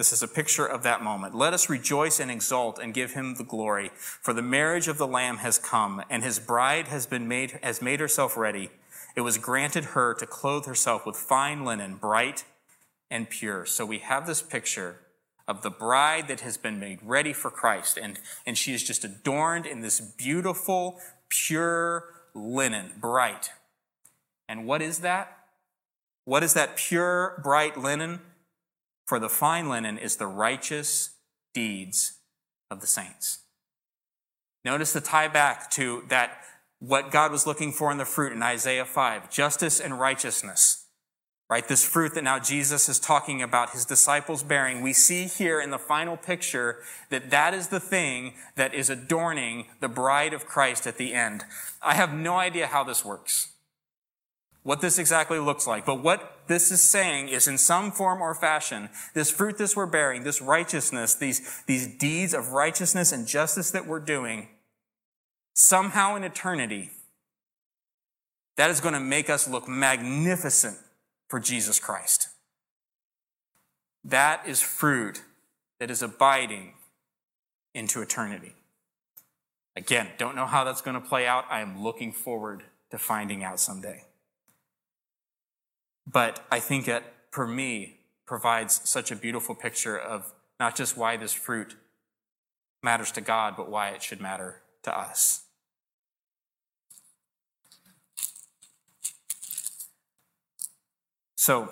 this 0.01 0.11
is 0.11 0.23
a 0.23 0.27
picture 0.27 0.65
of 0.65 0.81
that 0.81 1.03
moment. 1.03 1.35
Let 1.35 1.53
us 1.53 1.69
rejoice 1.69 2.19
and 2.19 2.31
exult 2.31 2.79
and 2.79 2.91
give 2.91 3.13
him 3.13 3.35
the 3.35 3.43
glory, 3.43 3.91
for 3.93 4.33
the 4.33 4.41
marriage 4.41 4.87
of 4.87 4.97
the 4.97 5.05
Lamb 5.05 5.37
has 5.37 5.59
come, 5.59 6.01
and 6.09 6.23
his 6.23 6.39
bride 6.39 6.87
has 6.87 7.05
been 7.05 7.27
made 7.27 7.59
has 7.61 7.83
made 7.83 7.99
herself 7.99 8.35
ready. 8.35 8.71
It 9.15 9.21
was 9.21 9.37
granted 9.37 9.83
her 9.93 10.15
to 10.15 10.25
clothe 10.25 10.65
herself 10.65 11.05
with 11.05 11.15
fine 11.15 11.65
linen, 11.65 11.97
bright 11.97 12.45
and 13.11 13.29
pure. 13.29 13.67
So 13.67 13.85
we 13.85 13.99
have 13.99 14.25
this 14.25 14.41
picture 14.41 15.01
of 15.47 15.61
the 15.61 15.69
bride 15.69 16.27
that 16.29 16.39
has 16.39 16.57
been 16.57 16.79
made 16.79 16.97
ready 17.03 17.31
for 17.31 17.51
Christ, 17.51 17.99
and, 18.01 18.19
and 18.43 18.57
she 18.57 18.73
is 18.73 18.81
just 18.81 19.05
adorned 19.05 19.67
in 19.67 19.81
this 19.81 20.01
beautiful, 20.01 20.99
pure 21.29 22.05
linen, 22.33 22.93
bright. 22.99 23.51
And 24.49 24.65
what 24.65 24.81
is 24.81 25.01
that? 25.01 25.37
What 26.25 26.41
is 26.41 26.55
that 26.55 26.75
pure, 26.75 27.39
bright 27.43 27.77
linen? 27.77 28.21
For 29.11 29.19
the 29.19 29.27
fine 29.27 29.67
linen 29.67 29.97
is 29.97 30.15
the 30.15 30.25
righteous 30.25 31.17
deeds 31.53 32.13
of 32.69 32.79
the 32.79 32.87
saints. 32.87 33.39
Notice 34.63 34.93
the 34.93 35.01
tie 35.01 35.27
back 35.27 35.69
to 35.71 36.05
that, 36.07 36.37
what 36.79 37.11
God 37.11 37.29
was 37.29 37.45
looking 37.45 37.73
for 37.73 37.91
in 37.91 37.97
the 37.97 38.05
fruit 38.05 38.31
in 38.31 38.41
Isaiah 38.41 38.85
5 38.85 39.29
justice 39.29 39.81
and 39.81 39.99
righteousness. 39.99 40.85
Right? 41.49 41.67
This 41.67 41.83
fruit 41.83 42.13
that 42.13 42.23
now 42.23 42.39
Jesus 42.39 42.87
is 42.87 42.99
talking 42.99 43.41
about 43.41 43.71
his 43.71 43.83
disciples 43.83 44.43
bearing. 44.43 44.81
We 44.81 44.93
see 44.93 45.25
here 45.25 45.59
in 45.59 45.71
the 45.71 45.77
final 45.77 46.15
picture 46.15 46.77
that 47.09 47.31
that 47.31 47.53
is 47.53 47.67
the 47.67 47.81
thing 47.81 48.35
that 48.55 48.73
is 48.73 48.89
adorning 48.89 49.65
the 49.81 49.89
bride 49.89 50.31
of 50.31 50.45
Christ 50.45 50.87
at 50.87 50.95
the 50.95 51.13
end. 51.13 51.43
I 51.81 51.95
have 51.95 52.13
no 52.13 52.37
idea 52.37 52.67
how 52.67 52.85
this 52.85 53.03
works 53.03 53.51
what 54.63 54.81
this 54.81 54.99
exactly 54.99 55.39
looks 55.39 55.65
like. 55.65 55.85
But 55.85 56.03
what 56.03 56.40
this 56.51 56.71
is 56.71 56.83
saying 56.83 57.29
is 57.29 57.47
in 57.47 57.57
some 57.57 57.91
form 57.91 58.21
or 58.21 58.35
fashion, 58.35 58.89
this 59.13 59.31
fruit 59.31 59.57
that 59.57 59.73
we're 59.75 59.85
bearing, 59.85 60.23
this 60.23 60.41
righteousness, 60.41 61.15
these, 61.15 61.63
these 61.65 61.87
deeds 61.97 62.33
of 62.33 62.49
righteousness 62.49 63.11
and 63.11 63.25
justice 63.25 63.71
that 63.71 63.87
we're 63.87 63.99
doing, 63.99 64.49
somehow 65.53 66.15
in 66.15 66.23
eternity, 66.23 66.91
that 68.57 68.69
is 68.69 68.81
going 68.81 68.93
to 68.93 68.99
make 68.99 69.29
us 69.29 69.47
look 69.47 69.67
magnificent 69.67 70.77
for 71.29 71.39
Jesus 71.39 71.79
Christ. 71.79 72.27
That 74.03 74.45
is 74.45 74.61
fruit 74.61 75.23
that 75.79 75.89
is 75.89 76.01
abiding 76.01 76.73
into 77.73 78.01
eternity. 78.01 78.53
Again, 79.75 80.09
don't 80.17 80.35
know 80.35 80.45
how 80.45 80.63
that's 80.65 80.81
going 80.81 81.01
to 81.01 81.07
play 81.07 81.25
out. 81.25 81.45
I 81.49 81.61
am 81.61 81.81
looking 81.81 82.11
forward 82.11 82.63
to 82.91 82.97
finding 82.97 83.43
out 83.43 83.59
someday. 83.59 84.03
But 86.05 86.45
I 86.51 86.59
think 86.59 86.87
it, 86.87 87.03
for 87.31 87.47
me, 87.47 87.99
provides 88.25 88.81
such 88.89 89.11
a 89.11 89.15
beautiful 89.15 89.55
picture 89.55 89.97
of 89.97 90.33
not 90.59 90.75
just 90.75 90.97
why 90.97 91.17
this 91.17 91.33
fruit 91.33 91.75
matters 92.83 93.11
to 93.11 93.21
God, 93.21 93.55
but 93.55 93.69
why 93.69 93.89
it 93.89 94.01
should 94.01 94.21
matter 94.21 94.61
to 94.83 94.97
us. 94.97 95.45
So, 101.35 101.69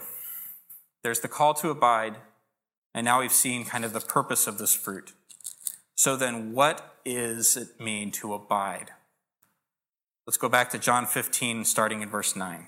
there's 1.03 1.19
the 1.19 1.27
call 1.27 1.53
to 1.55 1.69
abide, 1.69 2.15
and 2.93 3.05
now 3.05 3.19
we've 3.19 3.31
seen 3.31 3.65
kind 3.65 3.85
of 3.85 3.93
the 3.93 3.99
purpose 3.99 4.47
of 4.47 4.57
this 4.57 4.73
fruit. 4.73 5.13
So, 5.95 6.15
then 6.15 6.53
what 6.53 6.97
does 7.05 7.55
it 7.55 7.79
mean 7.79 8.11
to 8.13 8.33
abide? 8.33 8.91
Let's 10.25 10.37
go 10.37 10.49
back 10.49 10.69
to 10.71 10.79
John 10.79 11.05
15, 11.05 11.65
starting 11.65 12.01
in 12.01 12.09
verse 12.09 12.35
9. 12.35 12.67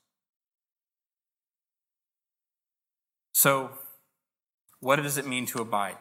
So, 3.33 3.71
what 4.79 4.97
does 4.97 5.17
it 5.17 5.27
mean 5.27 5.45
to 5.47 5.61
abide? 5.61 5.97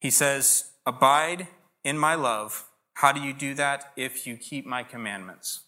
He 0.00 0.10
says, 0.10 0.72
Abide 0.84 1.48
in 1.84 1.98
my 1.98 2.14
love. 2.14 2.66
How 2.94 3.12
do 3.12 3.20
you 3.20 3.32
do 3.32 3.54
that? 3.54 3.92
If 3.96 4.26
you 4.26 4.36
keep 4.36 4.64
my 4.64 4.82
commandments. 4.82 5.60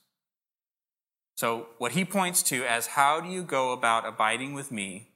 So, 1.37 1.69
what 1.79 1.93
he 1.93 2.05
points 2.05 2.43
to 2.45 2.65
as 2.65 2.89
how 2.89 3.21
do 3.21 3.29
you 3.29 3.43
go 3.43 3.73
about 3.73 4.07
abiding 4.07 4.55
with 4.55 4.73
me, 4.73 5.11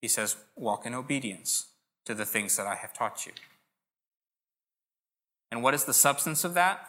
he 0.00 0.08
says, 0.08 0.36
walk 0.56 0.86
in 0.86 0.94
obedience 0.94 1.66
to 2.04 2.14
the 2.14 2.24
things 2.24 2.56
that 2.56 2.66
I 2.66 2.76
have 2.76 2.92
taught 2.92 3.26
you. 3.26 3.32
And 5.50 5.62
what 5.62 5.74
is 5.74 5.84
the 5.84 5.94
substance 5.94 6.44
of 6.44 6.54
that? 6.54 6.88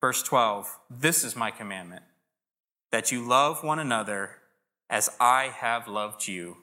Verse 0.00 0.22
12 0.22 0.78
This 0.90 1.24
is 1.24 1.34
my 1.34 1.50
commandment, 1.50 2.02
that 2.90 3.10
you 3.10 3.26
love 3.26 3.64
one 3.64 3.78
another 3.78 4.37
as 4.90 5.10
I 5.20 5.52
have 5.54 5.88
loved 5.88 6.28
you. 6.28 6.58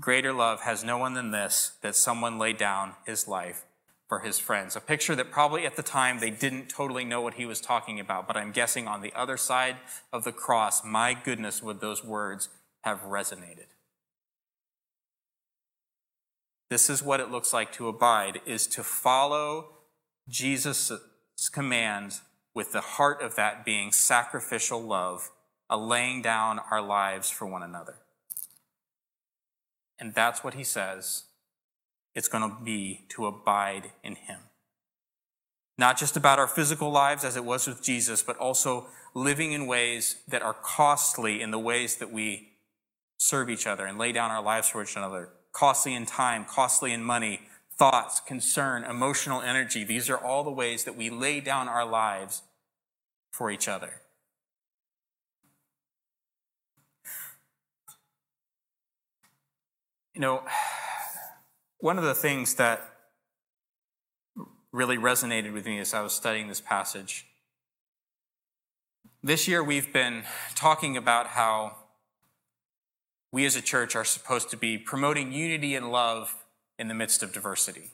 Greater 0.00 0.32
love 0.32 0.60
has 0.60 0.84
no 0.84 0.96
one 0.98 1.14
than 1.14 1.32
this, 1.32 1.72
that 1.82 1.96
someone 1.96 2.38
lay 2.38 2.52
down 2.52 2.94
his 3.04 3.26
life 3.26 3.64
for 4.08 4.20
his 4.20 4.38
friends. 4.38 4.76
A 4.76 4.80
picture 4.80 5.14
that 5.16 5.30
probably 5.30 5.66
at 5.66 5.76
the 5.76 5.82
time 5.82 6.18
they 6.18 6.30
didn't 6.30 6.68
totally 6.68 7.04
know 7.04 7.20
what 7.20 7.34
he 7.34 7.44
was 7.44 7.60
talking 7.60 8.00
about, 8.00 8.26
but 8.26 8.36
I'm 8.36 8.52
guessing 8.52 8.88
on 8.88 9.02
the 9.02 9.12
other 9.14 9.36
side 9.36 9.76
of 10.12 10.24
the 10.24 10.32
cross, 10.32 10.84
my 10.84 11.14
goodness, 11.14 11.62
would 11.62 11.80
those 11.80 12.04
words 12.04 12.48
have 12.82 13.02
resonated. 13.02 13.66
This 16.70 16.88
is 16.88 17.02
what 17.02 17.20
it 17.20 17.30
looks 17.30 17.52
like 17.52 17.72
to 17.72 17.88
abide, 17.88 18.40
is 18.46 18.66
to 18.68 18.82
follow 18.82 19.70
Jesus' 20.28 20.92
command 21.52 22.20
with 22.54 22.72
the 22.72 22.80
heart 22.80 23.22
of 23.22 23.36
that 23.36 23.64
being 23.64 23.90
sacrificial 23.92 24.80
love, 24.80 25.30
a 25.70 25.76
laying 25.76 26.22
down 26.22 26.60
our 26.70 26.82
lives 26.82 27.30
for 27.30 27.46
one 27.46 27.62
another. 27.62 27.96
And 29.98 30.14
that's 30.14 30.44
what 30.44 30.54
he 30.54 30.64
says 30.64 31.24
it's 32.14 32.28
going 32.28 32.48
to 32.48 32.56
be 32.64 33.04
to 33.10 33.26
abide 33.26 33.92
in 34.02 34.16
him. 34.16 34.40
Not 35.76 35.96
just 35.96 36.16
about 36.16 36.40
our 36.40 36.48
physical 36.48 36.90
lives 36.90 37.24
as 37.24 37.36
it 37.36 37.44
was 37.44 37.66
with 37.66 37.82
Jesus, 37.82 38.22
but 38.22 38.36
also 38.38 38.88
living 39.14 39.52
in 39.52 39.66
ways 39.66 40.16
that 40.26 40.42
are 40.42 40.54
costly 40.54 41.40
in 41.40 41.52
the 41.52 41.58
ways 41.58 41.96
that 41.96 42.12
we 42.12 42.48
serve 43.18 43.48
each 43.50 43.66
other 43.66 43.86
and 43.86 43.98
lay 43.98 44.10
down 44.10 44.30
our 44.30 44.42
lives 44.42 44.68
for 44.68 44.82
each 44.82 44.96
other. 44.96 45.28
Costly 45.52 45.94
in 45.94 46.06
time, 46.06 46.44
costly 46.44 46.92
in 46.92 47.04
money, 47.04 47.42
thoughts, 47.76 48.20
concern, 48.20 48.82
emotional 48.84 49.40
energy. 49.40 49.84
These 49.84 50.10
are 50.10 50.18
all 50.18 50.42
the 50.42 50.50
ways 50.50 50.84
that 50.84 50.96
we 50.96 51.10
lay 51.10 51.40
down 51.40 51.68
our 51.68 51.86
lives 51.86 52.42
for 53.30 53.50
each 53.50 53.68
other. 53.68 54.00
You 60.18 60.22
know, 60.22 60.42
one 61.78 61.96
of 61.96 62.02
the 62.02 62.12
things 62.12 62.54
that 62.54 62.82
really 64.72 64.96
resonated 64.96 65.52
with 65.52 65.64
me 65.64 65.78
as 65.78 65.94
I 65.94 66.02
was 66.02 66.12
studying 66.12 66.48
this 66.48 66.60
passage 66.60 67.28
this 69.22 69.46
year 69.46 69.62
we've 69.62 69.92
been 69.92 70.24
talking 70.56 70.96
about 70.96 71.28
how 71.28 71.76
we 73.30 73.46
as 73.46 73.54
a 73.54 73.62
church 73.62 73.94
are 73.94 74.04
supposed 74.04 74.50
to 74.50 74.56
be 74.56 74.76
promoting 74.76 75.32
unity 75.32 75.76
and 75.76 75.92
love 75.92 76.34
in 76.80 76.88
the 76.88 76.94
midst 76.94 77.22
of 77.22 77.32
diversity. 77.32 77.90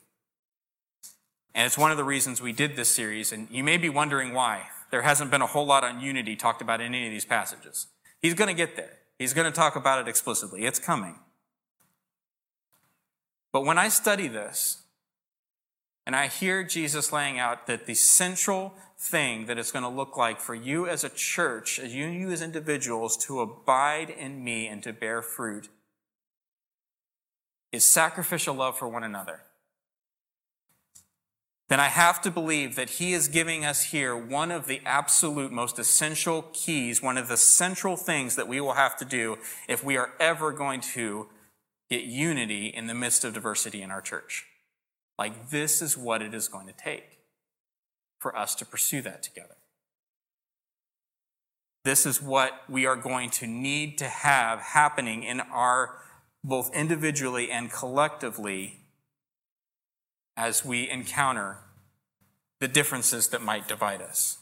And 1.54 1.66
it's 1.66 1.76
one 1.76 1.90
of 1.90 1.96
the 1.98 2.04
reasons 2.04 2.40
we 2.40 2.52
did 2.52 2.74
this 2.74 2.88
series, 2.88 3.32
and 3.32 3.48
you 3.50 3.62
may 3.62 3.76
be 3.76 3.90
wondering 3.90 4.32
why. 4.32 4.68
There 4.90 5.02
hasn't 5.02 5.30
been 5.30 5.42
a 5.42 5.46
whole 5.46 5.66
lot 5.66 5.84
on 5.84 6.00
unity 6.00 6.36
talked 6.36 6.62
about 6.62 6.80
in 6.80 6.94
any 6.94 7.06
of 7.06 7.12
these 7.12 7.24
passages. 7.26 7.88
He's 8.20 8.34
going 8.34 8.48
to 8.48 8.54
get 8.54 8.76
there. 8.76 8.98
He's 9.18 9.34
going 9.34 9.50
to 9.50 9.52
talk 9.52 9.76
about 9.76 10.00
it 10.00 10.08
explicitly. 10.08 10.64
It's 10.64 10.78
coming. 10.78 11.18
But 13.54 13.64
when 13.64 13.78
I 13.78 13.88
study 13.88 14.26
this, 14.26 14.82
and 16.04 16.16
I 16.16 16.26
hear 16.26 16.64
Jesus 16.64 17.12
laying 17.12 17.38
out 17.38 17.68
that 17.68 17.86
the 17.86 17.94
central 17.94 18.74
thing 18.98 19.46
that 19.46 19.58
it's 19.58 19.70
going 19.70 19.84
to 19.84 19.88
look 19.88 20.16
like 20.16 20.40
for 20.40 20.56
you 20.56 20.88
as 20.88 21.04
a 21.04 21.08
church, 21.08 21.78
as 21.78 21.94
you, 21.94 22.06
you 22.06 22.32
as 22.32 22.42
individuals, 22.42 23.16
to 23.26 23.40
abide 23.40 24.10
in 24.10 24.42
me 24.42 24.66
and 24.66 24.82
to 24.82 24.92
bear 24.92 25.22
fruit 25.22 25.68
is 27.70 27.88
sacrificial 27.88 28.56
love 28.56 28.76
for 28.76 28.88
one 28.88 29.04
another. 29.04 29.42
Then 31.68 31.78
I 31.78 31.88
have 31.88 32.20
to 32.22 32.32
believe 32.32 32.74
that 32.74 32.90
he 32.90 33.12
is 33.12 33.28
giving 33.28 33.64
us 33.64 33.84
here 33.84 34.16
one 34.16 34.50
of 34.50 34.66
the 34.66 34.80
absolute 34.84 35.52
most 35.52 35.78
essential 35.78 36.42
keys, 36.52 37.00
one 37.00 37.16
of 37.16 37.28
the 37.28 37.36
central 37.36 37.96
things 37.96 38.34
that 38.34 38.48
we 38.48 38.60
will 38.60 38.72
have 38.72 38.96
to 38.96 39.04
do 39.04 39.38
if 39.68 39.84
we 39.84 39.96
are 39.96 40.10
ever 40.18 40.50
going 40.50 40.80
to 40.80 41.28
get 41.90 42.04
unity 42.04 42.66
in 42.66 42.86
the 42.86 42.94
midst 42.94 43.24
of 43.24 43.34
diversity 43.34 43.82
in 43.82 43.90
our 43.90 44.00
church. 44.00 44.46
Like, 45.18 45.50
this 45.50 45.80
is 45.80 45.96
what 45.96 46.22
it 46.22 46.34
is 46.34 46.48
going 46.48 46.66
to 46.66 46.72
take 46.72 47.18
for 48.18 48.36
us 48.36 48.54
to 48.56 48.64
pursue 48.64 49.02
that 49.02 49.22
together. 49.22 49.56
This 51.84 52.06
is 52.06 52.22
what 52.22 52.62
we 52.68 52.86
are 52.86 52.96
going 52.96 53.30
to 53.30 53.46
need 53.46 53.98
to 53.98 54.08
have 54.08 54.60
happening 54.60 55.22
in 55.22 55.40
our, 55.40 55.98
both 56.42 56.74
individually 56.74 57.50
and 57.50 57.70
collectively, 57.70 58.80
as 60.36 60.64
we 60.64 60.88
encounter 60.88 61.58
the 62.60 62.66
differences 62.66 63.28
that 63.28 63.42
might 63.42 63.68
divide 63.68 64.00
us. 64.00 64.38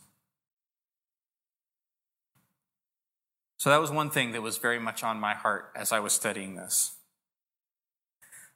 So, 3.58 3.70
that 3.70 3.80
was 3.80 3.90
one 3.90 4.10
thing 4.10 4.32
that 4.32 4.42
was 4.42 4.58
very 4.58 4.78
much 4.78 5.04
on 5.04 5.20
my 5.20 5.34
heart 5.34 5.72
as 5.76 5.92
I 5.92 6.00
was 6.00 6.12
studying 6.12 6.54
this. 6.54 6.92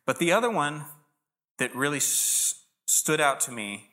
But 0.06 0.18
the 0.18 0.32
other 0.32 0.50
one 0.50 0.84
that 1.58 1.74
really 1.74 1.98
s- 1.98 2.64
stood 2.86 3.20
out 3.20 3.40
to 3.40 3.52
me 3.52 3.90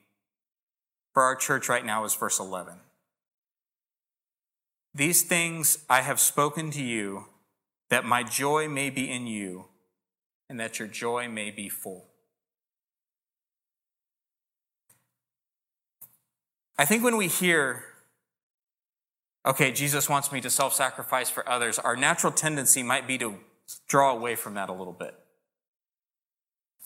for 1.13 1.23
our 1.23 1.35
church 1.35 1.67
right 1.67 1.85
now 1.85 2.05
is 2.05 2.15
verse 2.15 2.39
11. 2.39 2.75
These 4.93 5.23
things 5.23 5.79
I 5.89 6.01
have 6.01 6.19
spoken 6.19 6.69
to 6.71 6.83
you, 6.83 7.25
that 7.89 8.05
my 8.05 8.23
joy 8.23 8.69
may 8.69 8.91
be 8.91 9.09
in 9.09 9.25
you, 9.25 9.65
and 10.49 10.59
that 10.59 10.77
your 10.77 10.87
joy 10.87 11.27
may 11.27 11.49
be 11.49 11.67
full. 11.67 12.05
I 16.77 16.85
think 16.85 17.03
when 17.03 17.17
we 17.17 17.27
hear, 17.27 17.83
okay, 19.45 19.71
Jesus 19.71 20.09
wants 20.09 20.31
me 20.31 20.41
to 20.41 20.49
self 20.49 20.73
sacrifice 20.73 21.29
for 21.29 21.47
others, 21.47 21.79
our 21.79 21.95
natural 21.95 22.31
tendency 22.31 22.83
might 22.83 23.07
be 23.07 23.17
to 23.19 23.35
draw 23.87 24.11
away 24.11 24.35
from 24.35 24.55
that 24.55 24.69
a 24.69 24.73
little 24.73 24.93
bit. 24.93 25.22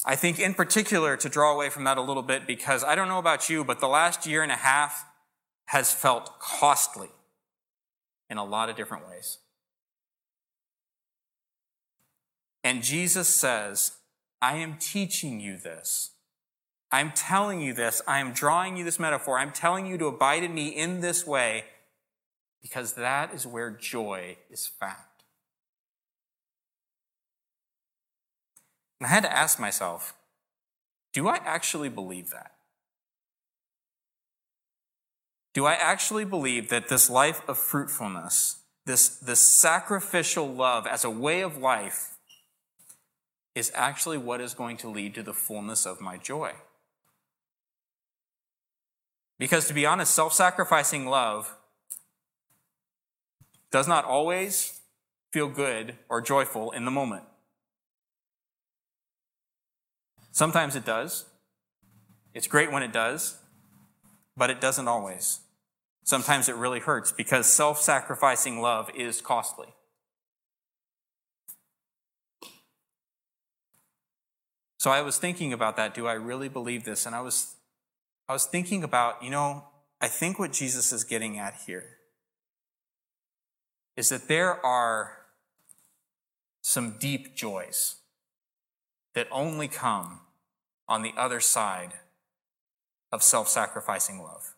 I 0.08 0.15
think, 0.15 0.39
in 0.39 0.54
particular, 0.54 1.17
to 1.17 1.28
draw 1.28 1.54
away 1.54 1.70
from 1.70 1.84
that 1.84 1.98
a 1.98 2.02
little 2.02 2.24
bit 2.24 2.48
because 2.48 2.82
I 2.82 2.96
don't 2.96 3.10
know 3.10 3.20
about 3.20 3.50
you, 3.50 3.65
but 3.65 3.82
the 3.82 3.89
last 3.89 4.26
year 4.26 4.41
and 4.41 4.52
a 4.52 4.56
half 4.56 5.06
has 5.65 5.91
felt 5.91 6.39
costly 6.39 7.10
in 8.30 8.38
a 8.38 8.46
lot 8.46 8.70
of 8.70 8.78
different 8.78 9.06
ways. 9.10 9.39
And 12.63 12.84
Jesus 12.84 13.28
says, 13.28 13.98
I 14.41 14.56
am 14.56 14.78
teaching 14.80 15.41
you 15.41 15.58
this. 15.58 16.12
I'm 16.89 17.12
telling 17.12 17.60
you 17.60 17.74
this. 17.74 18.02
I 18.08 18.20
am 18.20 18.32
drawing 18.32 18.78
you 18.78 18.86
this 18.86 19.00
metaphor. 19.00 19.38
I'm 19.38 19.52
telling 19.52 19.86
you 19.88 19.98
to 19.98 20.06
abide 20.06 20.41
in 20.41 20.54
me 20.54 20.70
in 20.70 21.02
this 21.02 21.28
way 21.28 21.65
because 22.62 22.93
that 22.93 23.34
is 23.34 23.46
where 23.46 23.72
joy 23.72 24.38
is 24.50 24.67
found. 24.67 24.96
And 28.99 29.07
I 29.07 29.10
had 29.10 29.23
to 29.23 29.31
ask 29.31 29.60
myself, 29.60 30.15
do 31.13 31.27
I 31.27 31.38
actually 31.38 31.89
believe 31.89 32.29
that? 32.31 32.51
Do 35.53 35.65
I 35.65 35.73
actually 35.73 36.25
believe 36.25 36.69
that 36.69 36.88
this 36.88 37.10
life 37.10 37.41
of 37.47 37.57
fruitfulness, 37.57 38.57
this, 38.86 39.10
this 39.10 39.39
sacrificial 39.39 40.47
love 40.47 40.86
as 40.86 41.03
a 41.03 41.10
way 41.10 41.41
of 41.41 41.57
life, 41.57 42.17
is 43.55 43.71
actually 43.73 44.19
what 44.19 44.39
is 44.39 44.53
going 44.53 44.77
to 44.77 44.88
lead 44.88 45.15
to 45.15 45.23
the 45.23 45.33
fullness 45.33 45.88
of 45.88 45.99
my 45.99 46.17
joy? 46.17 46.53
Because 49.39 49.67
to 49.67 49.73
be 49.73 49.86
honest, 49.86 50.13
self 50.13 50.33
sacrificing 50.33 51.07
love 51.07 51.55
does 53.71 53.88
not 53.88 54.05
always 54.05 54.79
feel 55.31 55.49
good 55.49 55.95
or 56.10 56.21
joyful 56.21 56.71
in 56.71 56.86
the 56.86 56.91
moment. 56.91 57.23
Sometimes 60.38 60.76
it 60.76 60.86
does. 60.86 61.26
It's 62.36 62.45
great 62.45 62.71
when 62.71 62.84
it 62.84 62.93
does, 62.93 63.39
but 64.36 64.52
it 64.52 64.62
doesn't 64.62 64.88
always. 64.88 65.39
sometimes 66.04 66.47
it 66.47 66.56
really 66.56 66.80
hurts 66.80 67.12
because 67.12 67.47
self 67.47 67.82
sacrificing 67.82 68.62
love 68.62 68.91
is 68.95 69.19
costly. 69.19 69.73
So 74.78 74.91
I 74.91 75.02
was 75.02 75.17
thinking 75.17 75.54
about 75.54 75.76
that. 75.78 75.95
Do 75.95 76.06
I 76.06 76.13
really 76.13 76.50
believe 76.50 76.84
this? 76.84 77.08
And 77.08 77.15
I 77.15 77.21
was, 77.21 77.56
I 78.30 78.34
was 78.34 78.45
thinking 78.45 78.84
about, 78.84 79.23
you 79.23 79.32
know, 79.32 79.63
I 80.00 80.08
think 80.08 80.38
what 80.38 80.54
Jesus 80.54 80.93
is 80.93 81.04
getting 81.04 81.39
at 81.39 81.56
here 81.65 81.97
is 83.95 84.10
that 84.10 84.28
there 84.28 84.63
are 84.63 85.17
some 86.62 87.00
deep 87.00 87.36
joys 87.36 87.95
that 89.15 89.28
only 89.32 89.67
come 89.67 90.19
on 90.88 91.02
the 91.02 91.13
other 91.17 91.39
side 91.39 91.93
of 93.12 93.23
self 93.23 93.47
sacrificing 93.47 94.21
love. 94.21 94.56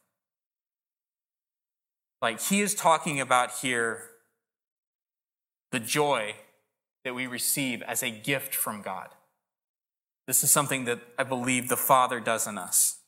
Like 2.21 2.41
he 2.41 2.61
is 2.61 2.75
talking 2.75 3.19
about 3.19 3.59
here 3.61 4.09
the 5.71 5.79
joy 5.79 6.35
that 7.03 7.15
we 7.15 7.27
receive 7.27 7.81
as 7.83 8.03
a 8.03 8.09
gift 8.09 8.53
from 8.53 8.81
God. 8.81 9.09
This 10.27 10.43
is 10.43 10.51
something 10.51 10.85
that 10.85 10.99
I 11.17 11.23
believe 11.23 11.69
the 11.69 11.77
Father 11.77 12.19
does 12.19 12.45
in 12.45 12.57
us. 12.57 12.99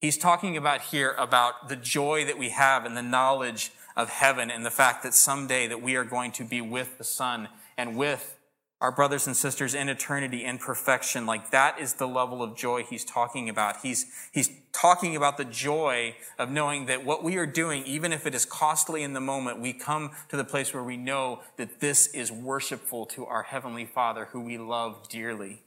He's 0.00 0.18
talking 0.18 0.56
about 0.56 0.82
here 0.82 1.14
about 1.16 1.68
the 1.68 1.76
joy 1.76 2.24
that 2.24 2.38
we 2.38 2.50
have 2.50 2.84
and 2.84 2.96
the 2.96 3.02
knowledge 3.02 3.72
of 3.96 4.10
heaven 4.10 4.50
and 4.50 4.66
the 4.66 4.70
fact 4.70 5.02
that 5.02 5.14
someday 5.14 5.66
that 5.66 5.80
we 5.80 5.96
are 5.96 6.04
going 6.04 6.32
to 6.32 6.44
be 6.44 6.60
with 6.60 6.98
the 6.98 7.04
Son 7.04 7.48
and 7.76 7.96
with 7.96 8.36
our 8.82 8.90
brothers 8.90 9.28
and 9.28 9.36
sisters 9.36 9.74
in 9.76 9.88
eternity 9.88 10.44
in 10.44 10.58
perfection. 10.58 11.24
Like 11.24 11.52
that 11.52 11.78
is 11.78 11.94
the 11.94 12.08
level 12.08 12.42
of 12.42 12.56
joy 12.56 12.82
he's 12.82 13.04
talking 13.04 13.48
about. 13.48 13.76
He's, 13.82 14.06
he's 14.32 14.50
talking 14.72 15.14
about 15.14 15.36
the 15.38 15.44
joy 15.44 16.16
of 16.36 16.50
knowing 16.50 16.86
that 16.86 17.04
what 17.04 17.22
we 17.22 17.36
are 17.36 17.46
doing, 17.46 17.84
even 17.84 18.12
if 18.12 18.26
it 18.26 18.34
is 18.34 18.44
costly 18.44 19.04
in 19.04 19.12
the 19.12 19.20
moment, 19.20 19.60
we 19.60 19.72
come 19.72 20.10
to 20.30 20.36
the 20.36 20.42
place 20.42 20.74
where 20.74 20.82
we 20.82 20.96
know 20.96 21.42
that 21.58 21.78
this 21.78 22.08
is 22.08 22.32
worshipful 22.32 23.06
to 23.06 23.24
our 23.24 23.44
Heavenly 23.44 23.84
Father 23.84 24.24
who 24.32 24.40
we 24.40 24.58
love 24.58 25.08
dearly. 25.08 25.62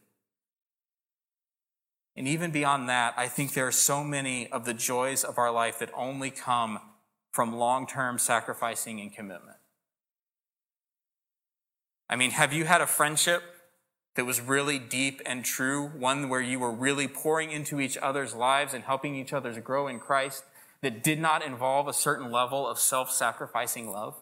And 2.17 2.27
even 2.27 2.51
beyond 2.51 2.89
that, 2.89 3.13
I 3.15 3.29
think 3.29 3.53
there 3.53 3.67
are 3.67 3.71
so 3.71 4.03
many 4.03 4.51
of 4.51 4.65
the 4.65 4.73
joys 4.73 5.23
of 5.23 5.37
our 5.37 5.51
life 5.51 5.79
that 5.79 5.89
only 5.95 6.31
come 6.31 6.79
from 7.31 7.55
long 7.55 7.87
term 7.87 8.19
sacrificing 8.19 8.99
and 8.99 9.13
commitment. 9.15 9.54
I 12.09 12.15
mean, 12.15 12.31
have 12.31 12.53
you 12.53 12.65
had 12.65 12.81
a 12.81 12.87
friendship 12.87 13.43
that 14.15 14.25
was 14.25 14.41
really 14.41 14.79
deep 14.79 15.21
and 15.25 15.43
true, 15.43 15.87
one 15.87 16.29
where 16.29 16.41
you 16.41 16.59
were 16.59 16.71
really 16.71 17.07
pouring 17.07 17.51
into 17.51 17.79
each 17.79 17.97
other's 17.97 18.33
lives 18.33 18.73
and 18.73 18.83
helping 18.83 19.15
each 19.15 19.33
other 19.33 19.59
grow 19.59 19.87
in 19.87 19.99
Christ 19.99 20.43
that 20.81 21.03
did 21.03 21.19
not 21.19 21.43
involve 21.43 21.87
a 21.87 21.93
certain 21.93 22.31
level 22.31 22.67
of 22.67 22.79
self 22.79 23.11
sacrificing 23.11 23.91
love? 23.91 24.15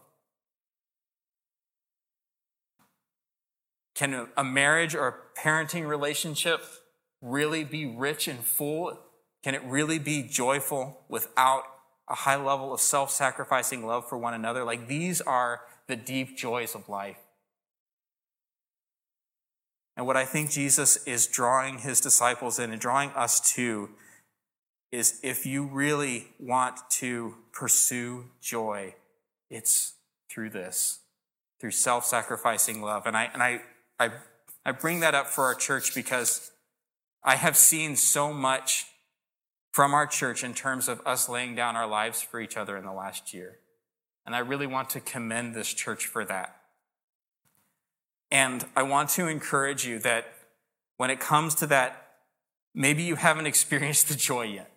Can 3.96 4.28
a 4.36 4.44
marriage 4.44 4.96
or 4.96 5.08
a 5.08 5.40
parenting 5.40 5.88
relationship 5.88 6.64
really 7.22 7.64
be 7.64 7.86
rich 7.86 8.28
and 8.28 8.40
full? 8.40 9.00
Can 9.44 9.54
it 9.54 9.64
really 9.64 10.00
be 10.00 10.24
joyful 10.24 11.02
without 11.10 11.64
a 12.10 12.16
high 12.16 12.36
level 12.36 12.74
of 12.74 12.82
self 12.82 13.12
sacrificing 13.12 13.86
love 13.86 14.10
for 14.10 14.18
one 14.18 14.34
another? 14.34 14.64
Like 14.64 14.88
these 14.88 15.22
are 15.22 15.62
the 15.88 15.96
deep 15.96 16.36
joys 16.36 16.74
of 16.74 16.90
life. 16.90 17.18
And 19.96 20.08
what 20.08 20.18
I 20.18 20.26
think 20.26 20.50
Jesus 20.50 20.98
is 21.06 21.28
drawing 21.28 21.80
his 21.80 22.02
disciples 22.02 22.60
in 22.60 22.72
and 22.72 22.82
drawing 22.82 23.10
us 23.12 23.40
to 23.56 23.90
is 24.92 25.20
if 25.24 25.46
you 25.46 25.66
really 25.66 26.28
want 26.40 26.80
to 26.90 27.36
pursue 27.52 28.26
joy, 28.42 28.96
it's 29.50 29.94
through 30.30 30.50
this, 30.50 31.00
through 31.60 31.72
self 31.72 32.06
sacrificing 32.06 32.82
love. 32.82 33.06
And, 33.06 33.16
I, 33.16 33.30
and 33.34 33.44
I, 33.44 33.62
I, 34.00 34.12
I 34.66 34.72
bring 34.72 35.00
that 35.02 35.16
up 35.16 35.28
for 35.28 35.46
our 35.46 35.56
church 35.56 35.94
because 35.94 36.52
I 37.24 37.36
have 37.36 37.56
seen 37.56 37.96
so 37.96 38.34
much 38.34 38.88
from 39.72 39.94
our 39.94 40.06
church 40.06 40.44
in 40.44 40.54
terms 40.54 40.88
of 40.88 41.02
us 41.06 41.28
laying 41.28 41.56
down 41.56 41.76
our 41.76 41.88
lives 41.88 42.22
for 42.22 42.40
each 42.40 42.58
other 42.58 42.78
in 42.78 42.86
the 42.86 42.92
last 42.92 43.34
year. 43.34 43.58
And 44.26 44.36
I 44.36 44.40
really 44.40 44.68
want 44.68 44.90
to 44.92 45.00
commend 45.00 45.56
this 45.56 45.74
church 45.74 46.06
for 46.06 46.24
that. 46.26 46.63
And 48.34 48.66
I 48.76 48.82
want 48.82 49.10
to 49.12 49.28
encourage 49.28 49.86
you 49.86 50.00
that 50.00 50.26
when 50.98 51.12
it 51.12 51.20
comes 51.20 51.54
to 51.56 51.68
that, 51.68 52.16
maybe 52.74 53.04
you 53.04 53.16
haven't 53.16 53.46
experienced 53.54 54.10
the 54.10 54.16
joy 54.16 54.46
yet. 54.46 54.72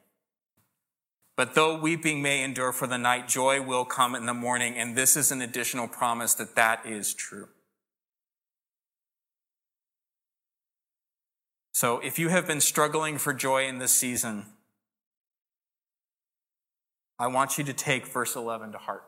But 1.37 1.55
though 1.55 1.79
weeping 1.79 2.23
may 2.23 2.43
endure 2.43 2.73
for 2.73 2.87
the 2.87 2.99
night, 2.99 3.29
joy 3.29 3.61
will 3.61 3.85
come 3.85 4.15
in 4.15 4.27
the 4.27 4.35
morning. 4.35 4.75
And 4.77 4.95
this 4.95 5.17
is 5.17 5.33
an 5.33 5.41
additional 5.41 5.89
promise 5.89 6.35
that 6.35 6.55
that 6.55 6.85
is 6.87 7.15
true. 7.15 7.49
So 11.73 11.99
if 11.99 12.19
you 12.19 12.29
have 12.29 12.47
been 12.47 12.61
struggling 12.61 13.19
for 13.19 13.35
joy 13.35 13.67
in 13.67 13.79
this 13.79 13.93
season, 13.93 14.47
I 17.19 17.27
want 17.27 17.59
you 17.59 17.65
to 17.65 17.73
take 17.73 18.07
verse 18.07 18.37
11 18.37 18.73
to 18.73 18.79
heart 18.79 19.05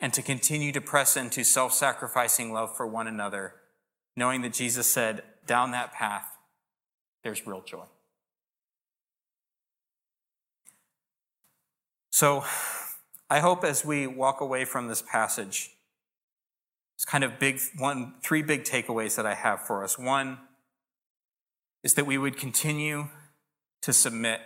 and 0.00 0.12
to 0.14 0.22
continue 0.22 0.72
to 0.72 0.80
press 0.80 1.16
into 1.16 1.44
self 1.44 1.72
sacrificing 1.72 2.52
love 2.52 2.76
for 2.76 2.86
one 2.86 3.06
another, 3.06 3.54
knowing 4.16 4.42
that 4.42 4.52
Jesus 4.52 4.86
said, 4.86 5.22
down 5.46 5.72
that 5.72 5.92
path, 5.92 6.36
there's 7.22 7.46
real 7.46 7.62
joy. 7.62 7.84
So 12.10 12.44
I 13.28 13.40
hope 13.40 13.64
as 13.64 13.84
we 13.84 14.06
walk 14.06 14.40
away 14.40 14.64
from 14.64 14.88
this 14.88 15.02
passage, 15.02 15.70
it's 16.96 17.04
kind 17.04 17.24
of 17.24 17.38
big 17.38 17.60
one 17.78 18.14
three 18.22 18.42
big 18.42 18.64
takeaways 18.64 19.16
that 19.16 19.26
I 19.26 19.34
have 19.34 19.66
for 19.66 19.82
us. 19.84 19.98
One 19.98 20.38
is 21.82 21.94
that 21.94 22.06
we 22.06 22.18
would 22.18 22.36
continue 22.36 23.08
to 23.82 23.92
submit 23.92 24.40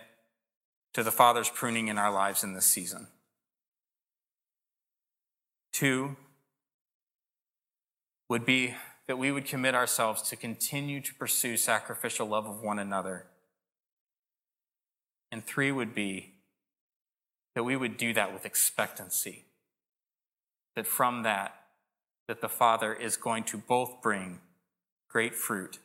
to 0.93 1.03
the 1.03 1.11
Father's 1.11 1.49
pruning 1.49 1.89
in 1.89 1.97
our 1.97 2.11
lives 2.11 2.43
in 2.43 2.53
this 2.53 2.65
season. 2.65 3.07
Two 5.75 6.15
would 8.29 8.45
be 8.45 8.75
that 9.09 9.17
we 9.17 9.29
would 9.29 9.43
commit 9.43 9.75
ourselves 9.75 10.21
to 10.29 10.37
continue 10.37 11.01
to 11.01 11.13
pursue 11.13 11.57
sacrificial 11.57 12.25
love 12.25 12.45
of 12.45 12.63
one 12.63 12.79
another. 12.79 13.25
And 15.33 15.45
three 15.45 15.73
would 15.73 15.93
be 15.93 16.35
that 17.55 17.65
we 17.65 17.75
would 17.75 17.97
do 17.97 18.13
that 18.13 18.31
with 18.31 18.45
expectancy. 18.45 19.43
That 20.77 20.87
from 20.87 21.23
that, 21.23 21.53
that 22.29 22.39
the 22.39 22.47
Father 22.47 22.93
is 22.93 23.17
going 23.17 23.43
to 23.43 23.57
both 23.57 24.01
bring 24.01 24.39
great 25.09 25.35
fruit 25.35 25.79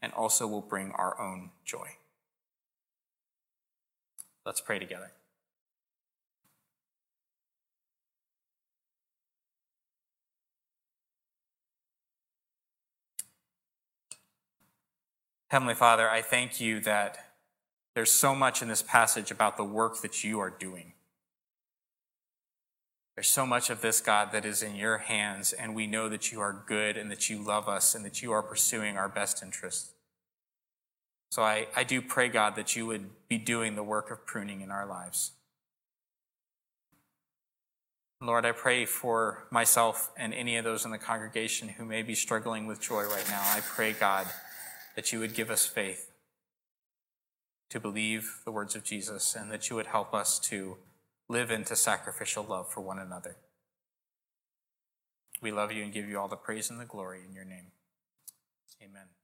and 0.00 0.10
also 0.14 0.46
will 0.46 0.62
bring 0.62 0.92
our 0.92 1.20
own 1.20 1.50
joy. 1.66 1.96
Let's 4.46 4.62
pray 4.62 4.78
together. 4.78 5.12
Heavenly 15.56 15.72
Father, 15.72 16.10
I 16.10 16.20
thank 16.20 16.60
you 16.60 16.80
that 16.80 17.30
there's 17.94 18.12
so 18.12 18.34
much 18.34 18.60
in 18.60 18.68
this 18.68 18.82
passage 18.82 19.30
about 19.30 19.56
the 19.56 19.64
work 19.64 20.02
that 20.02 20.22
you 20.22 20.38
are 20.38 20.50
doing. 20.50 20.92
There's 23.14 23.28
so 23.28 23.46
much 23.46 23.70
of 23.70 23.80
this, 23.80 24.02
God, 24.02 24.32
that 24.32 24.44
is 24.44 24.62
in 24.62 24.76
your 24.76 24.98
hands, 24.98 25.54
and 25.54 25.74
we 25.74 25.86
know 25.86 26.10
that 26.10 26.30
you 26.30 26.40
are 26.40 26.62
good 26.68 26.98
and 26.98 27.10
that 27.10 27.30
you 27.30 27.42
love 27.42 27.70
us 27.70 27.94
and 27.94 28.04
that 28.04 28.20
you 28.20 28.32
are 28.32 28.42
pursuing 28.42 28.98
our 28.98 29.08
best 29.08 29.42
interests. 29.42 29.92
So 31.30 31.42
I, 31.42 31.68
I 31.74 31.84
do 31.84 32.02
pray, 32.02 32.28
God, 32.28 32.54
that 32.56 32.76
you 32.76 32.84
would 32.84 33.08
be 33.26 33.38
doing 33.38 33.76
the 33.76 33.82
work 33.82 34.10
of 34.10 34.26
pruning 34.26 34.60
in 34.60 34.70
our 34.70 34.84
lives. 34.84 35.32
Lord, 38.20 38.44
I 38.44 38.52
pray 38.52 38.84
for 38.84 39.46
myself 39.50 40.10
and 40.18 40.34
any 40.34 40.58
of 40.58 40.64
those 40.64 40.84
in 40.84 40.90
the 40.90 40.98
congregation 40.98 41.70
who 41.70 41.86
may 41.86 42.02
be 42.02 42.14
struggling 42.14 42.66
with 42.66 42.78
joy 42.78 43.04
right 43.04 43.26
now. 43.30 43.40
I 43.54 43.60
pray, 43.60 43.94
God, 43.94 44.26
that 44.96 45.12
you 45.12 45.20
would 45.20 45.34
give 45.34 45.50
us 45.50 45.66
faith 45.66 46.10
to 47.68 47.78
believe 47.78 48.40
the 48.44 48.50
words 48.50 48.74
of 48.74 48.82
Jesus 48.82 49.36
and 49.36 49.50
that 49.52 49.68
you 49.68 49.76
would 49.76 49.88
help 49.88 50.14
us 50.14 50.38
to 50.38 50.78
live 51.28 51.50
into 51.50 51.76
sacrificial 51.76 52.44
love 52.44 52.72
for 52.72 52.80
one 52.80 52.98
another. 52.98 53.36
We 55.42 55.52
love 55.52 55.70
you 55.70 55.84
and 55.84 55.92
give 55.92 56.08
you 56.08 56.18
all 56.18 56.28
the 56.28 56.36
praise 56.36 56.70
and 56.70 56.80
the 56.80 56.86
glory 56.86 57.20
in 57.28 57.34
your 57.34 57.44
name. 57.44 57.66
Amen. 58.82 59.15